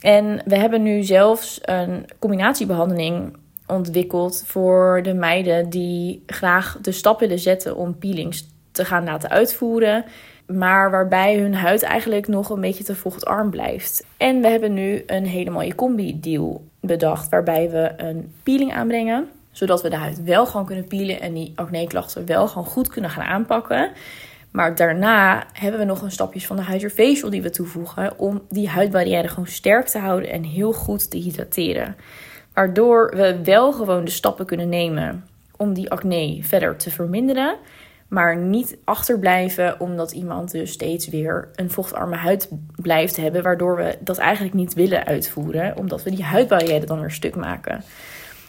En 0.00 0.42
we 0.44 0.56
hebben 0.56 0.82
nu 0.82 1.02
zelfs 1.02 1.58
een 1.62 2.04
combinatiebehandeling 2.18 3.36
ontwikkeld 3.66 4.42
voor 4.46 5.00
de 5.02 5.14
meiden 5.14 5.70
die 5.70 6.22
graag 6.26 6.78
de 6.82 6.92
stap 6.92 7.20
willen 7.20 7.38
zetten 7.38 7.76
om 7.76 7.98
peelings 7.98 8.48
te 8.72 8.84
gaan 8.84 9.04
laten 9.04 9.30
uitvoeren. 9.30 10.04
Maar 10.46 10.90
waarbij 10.90 11.38
hun 11.38 11.54
huid 11.54 11.82
eigenlijk 11.82 12.28
nog 12.28 12.50
een 12.50 12.60
beetje 12.60 12.84
te 12.84 12.94
vochtarm 12.94 13.50
blijft. 13.50 14.06
En 14.16 14.40
we 14.40 14.48
hebben 14.48 14.74
nu 14.74 15.02
een 15.06 15.26
hele 15.26 15.50
mooie 15.50 15.74
combi-deal 15.74 16.64
bedacht. 16.80 17.28
Waarbij 17.28 17.70
we 17.70 17.92
een 17.96 18.32
peeling 18.42 18.72
aanbrengen. 18.72 19.28
Zodat 19.50 19.82
we 19.82 19.88
de 19.88 19.96
huid 19.96 20.22
wel 20.22 20.46
gewoon 20.46 20.66
kunnen 20.66 20.86
peelen. 20.86 21.20
En 21.20 21.34
die 21.34 21.52
acne-klachten 21.54 22.26
wel 22.26 22.48
gewoon 22.48 22.66
goed 22.66 22.88
kunnen 22.88 23.10
gaan 23.10 23.24
aanpakken. 23.24 23.90
Maar 24.50 24.74
daarna 24.74 25.46
hebben 25.52 25.80
we 25.80 25.86
nog 25.86 26.02
een 26.02 26.10
stapjes 26.10 26.46
van 26.46 26.56
de 26.56 26.64
Hydra 26.64 26.88
Facial 26.88 27.30
die 27.30 27.42
we 27.42 27.50
toevoegen. 27.50 28.18
Om 28.18 28.42
die 28.48 28.68
huidbarrière 28.68 29.28
gewoon 29.28 29.46
sterk 29.46 29.86
te 29.86 29.98
houden 29.98 30.30
en 30.30 30.42
heel 30.42 30.72
goed 30.72 31.10
te 31.10 31.16
hydrateren. 31.16 31.96
Waardoor 32.56 33.12
we 33.16 33.40
wel 33.44 33.72
gewoon 33.72 34.04
de 34.04 34.10
stappen 34.10 34.46
kunnen 34.46 34.68
nemen 34.68 35.24
om 35.56 35.74
die 35.74 35.90
acne 35.90 36.38
verder 36.42 36.76
te 36.76 36.90
verminderen. 36.90 37.56
Maar 38.08 38.36
niet 38.36 38.76
achterblijven 38.84 39.80
omdat 39.80 40.12
iemand 40.12 40.50
dus 40.50 40.72
steeds 40.72 41.08
weer 41.08 41.48
een 41.54 41.70
vochtarme 41.70 42.16
huid 42.16 42.48
blijft 42.76 43.16
hebben. 43.16 43.42
Waardoor 43.42 43.76
we 43.76 43.98
dat 44.00 44.18
eigenlijk 44.18 44.54
niet 44.54 44.74
willen 44.74 45.04
uitvoeren. 45.04 45.76
Omdat 45.76 46.02
we 46.02 46.10
die 46.10 46.24
huidbarrière 46.24 46.86
dan 46.86 47.00
weer 47.00 47.10
stuk 47.10 47.36
maken. 47.36 47.82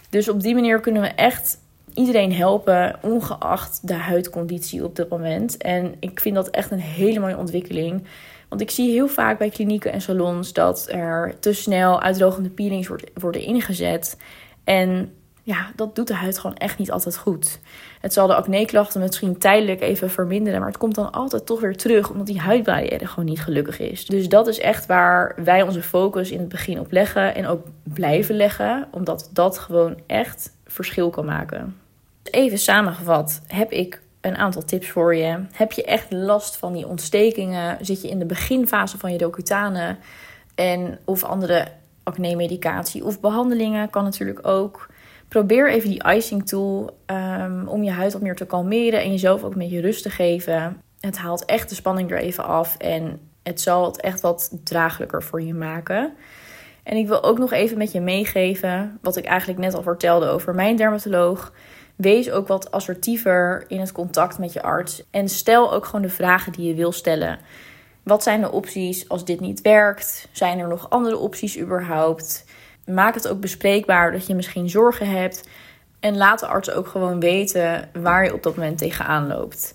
Dus 0.10 0.30
op 0.30 0.42
die 0.42 0.54
manier 0.54 0.80
kunnen 0.80 1.02
we 1.02 1.08
echt 1.08 1.60
iedereen 1.94 2.34
helpen, 2.34 2.96
ongeacht 3.02 3.88
de 3.88 3.94
huidconditie 3.94 4.84
op 4.84 4.96
dit 4.96 5.10
moment. 5.10 5.58
En 5.58 5.96
ik 6.00 6.20
vind 6.20 6.36
dat 6.36 6.50
echt 6.50 6.72
een 6.72 6.80
hele 6.80 7.20
mooie 7.20 7.38
ontwikkeling. 7.38 8.04
Want 8.50 8.62
ik 8.62 8.72
zie 8.72 8.92
heel 8.92 9.08
vaak 9.08 9.38
bij 9.38 9.50
klinieken 9.50 9.92
en 9.92 10.02
salons 10.02 10.54
dat 10.54 10.88
er 10.90 11.36
te 11.40 11.54
snel 11.54 12.02
uitdrogende 12.02 12.50
peelings 12.50 12.90
worden 13.14 13.42
ingezet. 13.42 14.18
En 14.64 15.12
ja, 15.48 15.72
dat 15.76 15.96
doet 15.96 16.08
de 16.08 16.14
huid 16.14 16.40
gewoon 16.40 16.56
echt 16.56 16.78
niet 16.78 16.92
altijd 16.92 17.18
goed. 17.18 17.60
Het 18.02 18.14
zal 18.14 18.28
de 18.28 18.36
acne-klachten 18.36 19.02
misschien 19.02 19.38
tijdelijk 19.38 19.82
even 19.82 20.10
verminderen, 20.10 20.60
maar 20.60 20.70
het 20.70 20.78
komt 20.78 20.96
dan 20.96 21.12
altijd 21.12 21.46
toch 21.46 21.60
weer 21.60 21.76
terug, 21.76 22.10
omdat 22.10 22.26
die 22.26 22.40
huidbarrière 22.40 23.08
gewoon 23.08 23.26
niet 23.26 23.42
gelukkig 23.42 23.80
is. 23.80 24.06
Dus 24.06 24.30
dat 24.30 24.48
is 24.48 24.60
echt 24.60 24.86
waar 24.86 25.36
wij 25.44 25.62
onze 25.62 25.82
focus 25.82 26.32
in 26.32 26.40
het 26.40 26.50
begin 26.50 26.80
op 26.80 26.92
leggen 26.92 27.36
en 27.36 27.48
ook 27.48 27.66
blijven 27.84 28.36
leggen, 28.36 28.88
omdat 28.92 29.30
dat 29.34 29.58
gewoon 29.58 29.98
echt 30.06 30.56
verschil 30.66 31.10
kan 31.10 31.26
maken. 31.26 31.76
Even 32.24 32.58
samengevat 32.58 33.42
heb 33.48 33.72
ik 33.72 34.02
een 34.22 34.38
aantal 34.38 34.64
tips 34.64 34.90
voor 34.90 35.16
je. 35.16 35.40
Heb 35.52 35.72
je 35.72 35.84
echt 35.84 36.12
last 36.12 36.58
van 36.58 36.74
die 36.74 36.88
ontstekingen? 36.88 37.86
Zit 37.86 38.02
je 38.02 38.10
in 38.10 38.20
de 38.20 38.26
beginfase 38.26 38.98
van 38.98 39.12
je 39.12 39.18
docutane 39.18 39.98
en 40.56 41.00
of 41.06 41.24
andere 41.24 41.68
acne-medicatie 42.04 43.06
of 43.06 43.20
behandelingen 43.20 43.90
kan 43.90 44.04
natuurlijk 44.04 44.48
ook. 44.48 44.90
Probeer 45.28 45.72
even 45.72 45.90
die 45.90 46.04
icing 46.04 46.48
tool 46.48 46.98
um, 47.06 47.68
om 47.68 47.84
je 47.84 47.92
huid 47.92 48.14
wat 48.14 48.22
meer 48.22 48.36
te 48.36 48.46
kalmeren 48.46 49.02
en 49.02 49.12
jezelf 49.12 49.44
ook 49.44 49.52
een 49.52 49.60
beetje 49.60 49.82
rust 49.82 50.04
te 50.04 50.10
geven. 50.10 50.82
Het 51.00 51.18
haalt 51.18 51.46
echt 51.46 51.70
de 51.70 51.76
spanning 51.76 52.12
er 52.12 52.18
even 52.18 52.44
af 52.44 52.78
en 52.78 53.20
het 53.44 53.62
zal 53.62 53.86
het 53.86 54.02
echt 54.02 54.22
wat 54.22 54.52
draaglijker 54.64 55.24
voor 55.24 55.42
je 55.42 55.54
maken. 55.54 56.14
En 56.84 56.98
ik 56.98 57.08
wil 57.08 57.24
ook 57.24 57.38
nog 57.38 57.52
even 57.52 57.78
met 57.78 57.92
je 57.92 58.02
meegeven 58.02 58.98
wat 59.02 59.16
ik 59.16 59.26
eigenlijk 59.26 59.60
net 59.60 59.74
al 59.74 59.82
vertelde 59.82 60.28
over 60.28 60.56
mijn 60.56 60.76
dermatoloog. 60.76 61.54
Wees 61.98 62.32
ook 62.32 62.48
wat 62.48 62.72
assertiever 62.72 63.66
in 63.68 63.80
het 63.80 63.92
contact 63.92 64.38
met 64.38 64.54
je 64.54 64.62
arts 64.62 65.04
en 65.12 65.30
stel 65.30 65.74
ook 65.74 65.86
gewoon 65.86 66.02
de 66.02 66.10
vragen 66.10 66.52
die 66.52 66.68
je 66.68 66.76
wil 66.76 66.92
stellen. 66.92 67.40
Wat 68.04 68.24
zijn 68.24 68.42
de 68.42 68.52
opties 68.52 69.10
als 69.10 69.26
dit 69.26 69.40
niet 69.40 69.62
werkt? 69.62 70.28
Zijn 70.32 70.60
er 70.60 70.68
nog 70.68 70.90
andere 70.90 71.18
opties 71.18 71.60
überhaupt? 71.60 72.46
Maak 72.86 73.14
het 73.14 73.28
ook 73.28 73.40
bespreekbaar 73.40 74.12
dat 74.12 74.28
je 74.28 74.36
misschien 74.36 74.70
zorgen 74.70 75.10
hebt. 75.10 75.48
En 76.00 76.18
laat 76.18 76.40
de 76.40 76.48
arts 76.48 76.72
ook 76.72 76.88
gewoon 76.88 77.20
weten 77.20 77.90
waar 77.94 78.24
je 78.24 78.34
op 78.34 78.44
dat 78.44 78.56
moment 78.56 78.78
tegenaan 78.78 79.28
loopt. 79.28 79.74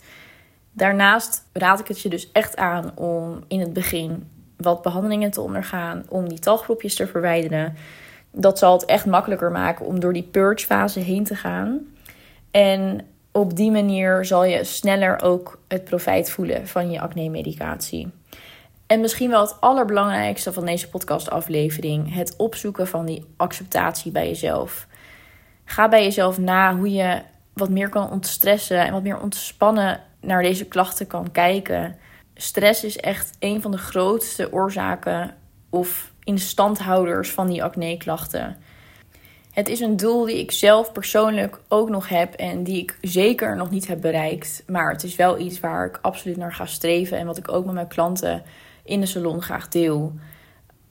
Daarnaast 0.73 1.45
raad 1.53 1.81
ik 1.81 1.89
het 1.89 2.01
je 2.01 2.09
dus 2.09 2.33
echt 2.33 2.57
aan 2.57 2.97
om 2.97 3.45
in 3.49 3.61
het 3.61 3.73
begin 3.73 4.29
wat 4.57 4.83
behandelingen 4.83 5.31
te 5.31 5.41
ondergaan, 5.41 6.05
om 6.09 6.29
die 6.29 6.39
talgroepjes 6.39 6.95
te 6.95 7.07
verwijderen. 7.07 7.77
Dat 8.31 8.59
zal 8.59 8.73
het 8.73 8.85
echt 8.85 9.07
makkelijker 9.07 9.51
maken 9.51 9.87
om 9.87 10.01
door 10.01 10.13
die 10.13 10.29
purge 10.31 10.67
fase 10.67 11.01
heen 11.01 11.25
te 11.25 11.35
gaan. 11.35 11.92
En 12.53 13.07
op 13.33 13.57
die 13.57 13.71
manier 13.71 14.25
zal 14.25 14.45
je 14.45 14.65
sneller 14.65 15.23
ook 15.23 15.61
het 15.69 15.85
profijt 15.85 16.31
voelen 16.31 16.67
van 16.67 16.91
je 16.91 17.01
acne-medicatie. 17.01 18.11
En 18.87 19.01
misschien 19.01 19.31
wel 19.31 19.41
het 19.41 19.61
allerbelangrijkste 19.61 20.53
van 20.53 20.65
deze 20.67 20.89
podcastaflevering: 20.89 22.15
het 22.15 22.37
opzoeken 22.37 22.87
van 22.87 23.07
die 23.07 23.25
acceptatie 23.37 24.13
bij 24.13 24.27
jezelf. 24.27 24.87
Ga 25.65 25.89
bij 25.89 26.03
jezelf 26.03 26.39
na 26.39 26.77
hoe 26.77 26.93
je 26.93 27.23
wat 27.53 27.69
meer 27.69 27.89
kan 27.89 28.11
ontstressen 28.11 28.87
en 28.87 28.93
wat 28.93 29.03
meer 29.03 29.21
ontspannen 29.21 30.01
naar 30.21 30.43
deze 30.43 30.65
klachten 30.65 31.07
kan 31.07 31.31
kijken. 31.33 31.97
Stress 32.35 32.85
is 32.85 32.97
echt 32.97 33.37
een 33.39 33.63
van 33.63 33.71
de 33.71 33.79
grootste 33.79 34.53
oorzaken 34.53 35.35
of 35.71 36.13
instandhouders 36.25 37.31
van 37.31 37.47
die 37.47 37.65
acne-klachten. 37.65 38.57
Het 39.53 39.69
is 39.69 39.81
een 39.81 39.97
doel 39.97 40.25
die 40.25 40.39
ik 40.39 40.51
zelf 40.51 40.93
persoonlijk 40.93 41.61
ook 41.69 41.89
nog 41.89 42.09
heb 42.09 42.35
en 42.35 42.63
die 42.63 42.83
ik 42.83 42.99
zeker 43.01 43.57
nog 43.57 43.71
niet 43.71 43.87
heb 43.87 44.01
bereikt. 44.01 44.63
Maar 44.67 44.91
het 44.91 45.03
is 45.03 45.17
wel 45.17 45.39
iets 45.39 45.61
waar 45.61 45.87
ik 45.87 45.99
absoluut 46.03 46.37
naar 46.37 46.55
ga 46.55 46.67
streven 46.67 47.19
en 47.19 47.27
wat 47.27 47.39
ik 47.39 47.53
ook 47.53 47.65
met 47.65 47.75
mijn 47.75 47.89
klanten 47.89 48.43
in 48.85 49.01
de 49.01 49.07
salon 49.07 49.43
graag 49.43 49.69
deel. 49.69 50.13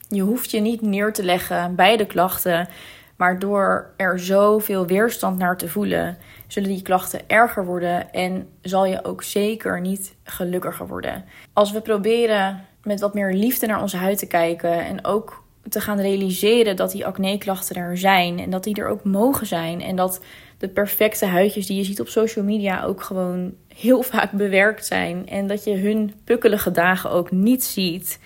Je 0.08 0.22
hoeft 0.22 0.50
je 0.50 0.60
niet 0.60 0.80
neer 0.80 1.12
te 1.12 1.24
leggen 1.24 1.74
bij 1.74 1.96
de 1.96 2.06
klachten, 2.06 2.68
maar 3.16 3.38
door 3.38 3.90
er 3.96 4.18
zoveel 4.18 4.86
weerstand 4.86 5.38
naar 5.38 5.56
te 5.56 5.68
voelen, 5.68 6.18
zullen 6.46 6.68
die 6.68 6.82
klachten 6.82 7.20
erger 7.26 7.64
worden 7.64 8.12
en 8.12 8.48
zal 8.60 8.86
je 8.86 9.04
ook 9.04 9.22
zeker 9.22 9.80
niet 9.80 10.14
gelukkiger 10.24 10.86
worden. 10.86 11.24
Als 11.52 11.72
we 11.72 11.80
proberen 11.80 12.66
met 12.82 13.00
wat 13.00 13.14
meer 13.14 13.32
liefde 13.32 13.66
naar 13.66 13.82
onze 13.82 13.96
huid 13.96 14.18
te 14.18 14.26
kijken 14.26 14.84
en 14.84 15.04
ook 15.04 15.41
te 15.68 15.80
gaan 15.80 16.00
realiseren 16.00 16.76
dat 16.76 16.90
die 16.92 17.06
acne-klachten 17.06 17.76
er 17.76 17.98
zijn 17.98 18.38
en 18.38 18.50
dat 18.50 18.64
die 18.64 18.74
er 18.74 18.88
ook 18.88 19.04
mogen 19.04 19.46
zijn 19.46 19.80
en 19.80 19.96
dat 19.96 20.20
de 20.58 20.68
perfecte 20.68 21.26
huidjes 21.26 21.66
die 21.66 21.76
je 21.76 21.84
ziet 21.84 22.00
op 22.00 22.08
social 22.08 22.44
media 22.44 22.84
ook 22.84 23.02
gewoon 23.02 23.54
heel 23.74 24.02
vaak 24.12 24.32
bewerkt 24.32 24.86
zijn 24.86 25.28
en 25.28 25.46
dat 25.46 25.64
je 25.64 25.76
hun 25.76 26.14
pukkelige 26.24 26.70
dagen 26.70 27.10
ook 27.10 27.30
niet 27.30 27.64
ziet. 27.64 28.18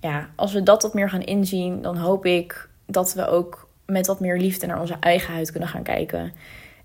Ja, 0.00 0.28
als 0.34 0.52
we 0.52 0.62
dat 0.62 0.82
wat 0.82 0.94
meer 0.94 1.10
gaan 1.10 1.22
inzien, 1.22 1.82
dan 1.82 1.96
hoop 1.96 2.26
ik 2.26 2.68
dat 2.86 3.14
we 3.14 3.26
ook 3.26 3.68
met 3.86 4.06
wat 4.06 4.20
meer 4.20 4.38
liefde 4.38 4.66
naar 4.66 4.80
onze 4.80 4.96
eigen 5.00 5.34
huid 5.34 5.50
kunnen 5.50 5.68
gaan 5.68 5.82
kijken. 5.82 6.32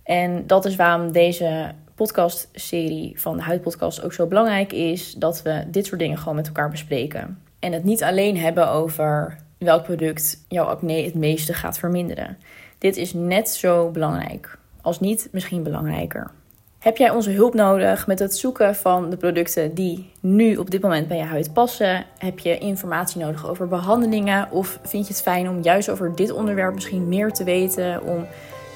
En 0.04 0.48
dat 0.48 0.66
is 0.66 0.76
waarom 0.76 1.12
deze 1.12 1.72
podcastserie 1.96 3.20
van 3.20 3.38
de 3.38 3.44
Huidpodcast 3.44 4.04
ook 4.04 4.14
zo 4.14 4.28
belangrijk 4.28 4.74
is. 4.74 5.14
Dat 5.14 5.42
we 5.42 5.64
dit 5.68 5.86
soort 5.86 6.00
dingen 6.00 6.18
gewoon 6.18 6.36
met 6.36 6.48
elkaar 6.48 6.70
bespreken. 6.70 7.42
En 7.60 7.72
het 7.72 7.84
niet 7.84 8.04
alleen 8.04 8.38
hebben 8.38 8.70
over 8.70 9.38
welk 9.66 9.84
product 9.84 10.46
jouw 10.48 10.66
acne 10.66 11.04
het 11.04 11.16
meeste 11.16 11.54
gaat 11.54 11.78
verminderen. 11.78 12.38
Dit 12.78 12.98
is 12.98 13.14
net 13.14 13.50
zo 13.50 13.90
belangrijk, 13.90 14.58
als 14.82 15.00
niet 15.00 15.28
misschien 15.32 15.64
belangrijker. 15.64 16.32
Heb 16.80 16.98
jij 16.98 17.10
onze 17.10 17.32
hulp 17.32 17.54
nodig 17.54 18.08
met 18.08 18.20
het 18.20 18.36
zoeken 18.36 18.76
van 18.76 19.10
de 19.10 19.18
producten 19.18 19.74
die 19.74 20.12
nu 20.20 20.56
op 20.56 20.72
dit 20.72 20.82
moment 20.82 21.08
bij 21.08 21.18
je 21.18 21.24
huid 21.24 21.54
passen? 21.54 22.06
Heb 22.18 22.40
je 22.40 22.58
informatie 22.58 23.22
nodig 23.22 23.50
over 23.50 23.68
behandelingen? 23.68 24.52
Of 24.52 24.80
vind 24.84 25.08
je 25.08 25.14
het 25.14 25.22
fijn 25.22 25.50
om 25.50 25.62
juist 25.62 25.90
over 25.90 26.16
dit 26.16 26.32
onderwerp 26.32 26.74
misschien 26.74 27.08
meer 27.08 27.32
te 27.32 27.44
weten? 27.44 28.04
Om 28.04 28.26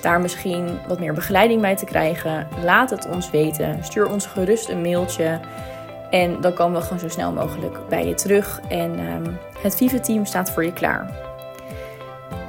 daar 0.02 0.21
misschien 0.21 0.78
wat 0.88 1.00
meer 1.00 1.13
begeleiding 1.13 1.62
bij 1.62 1.76
te 1.76 1.86
krijgen? 1.86 2.48
Laat 2.63 2.89
het 2.89 3.10
ons 3.10 3.30
weten. 3.30 3.84
Stuur 3.84 4.10
ons 4.10 4.26
gerust 4.26 4.69
een 4.69 4.82
mailtje. 4.82 5.39
En 6.09 6.41
dan 6.41 6.53
komen 6.53 6.79
we 6.79 6.83
gewoon 6.83 6.99
zo 6.99 7.09
snel 7.09 7.31
mogelijk 7.31 7.77
bij 7.89 8.07
je 8.07 8.13
terug. 8.13 8.59
En 8.67 8.99
ehm, 8.99 9.31
het 9.59 9.75
Vive-team 9.75 10.25
staat 10.25 10.51
voor 10.51 10.65
je 10.65 10.73
klaar. 10.73 11.23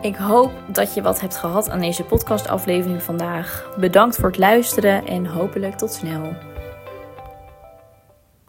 Ik 0.00 0.16
hoop 0.16 0.52
dat 0.66 0.94
je 0.94 1.02
wat 1.02 1.20
hebt 1.20 1.36
gehad 1.36 1.70
aan 1.70 1.80
deze 1.80 2.04
podcastaflevering 2.04 3.02
vandaag. 3.02 3.70
Bedankt 3.78 4.16
voor 4.16 4.28
het 4.28 4.38
luisteren 4.38 5.06
en 5.06 5.26
hopelijk 5.26 5.74
tot 5.74 5.92
snel. 5.92 6.34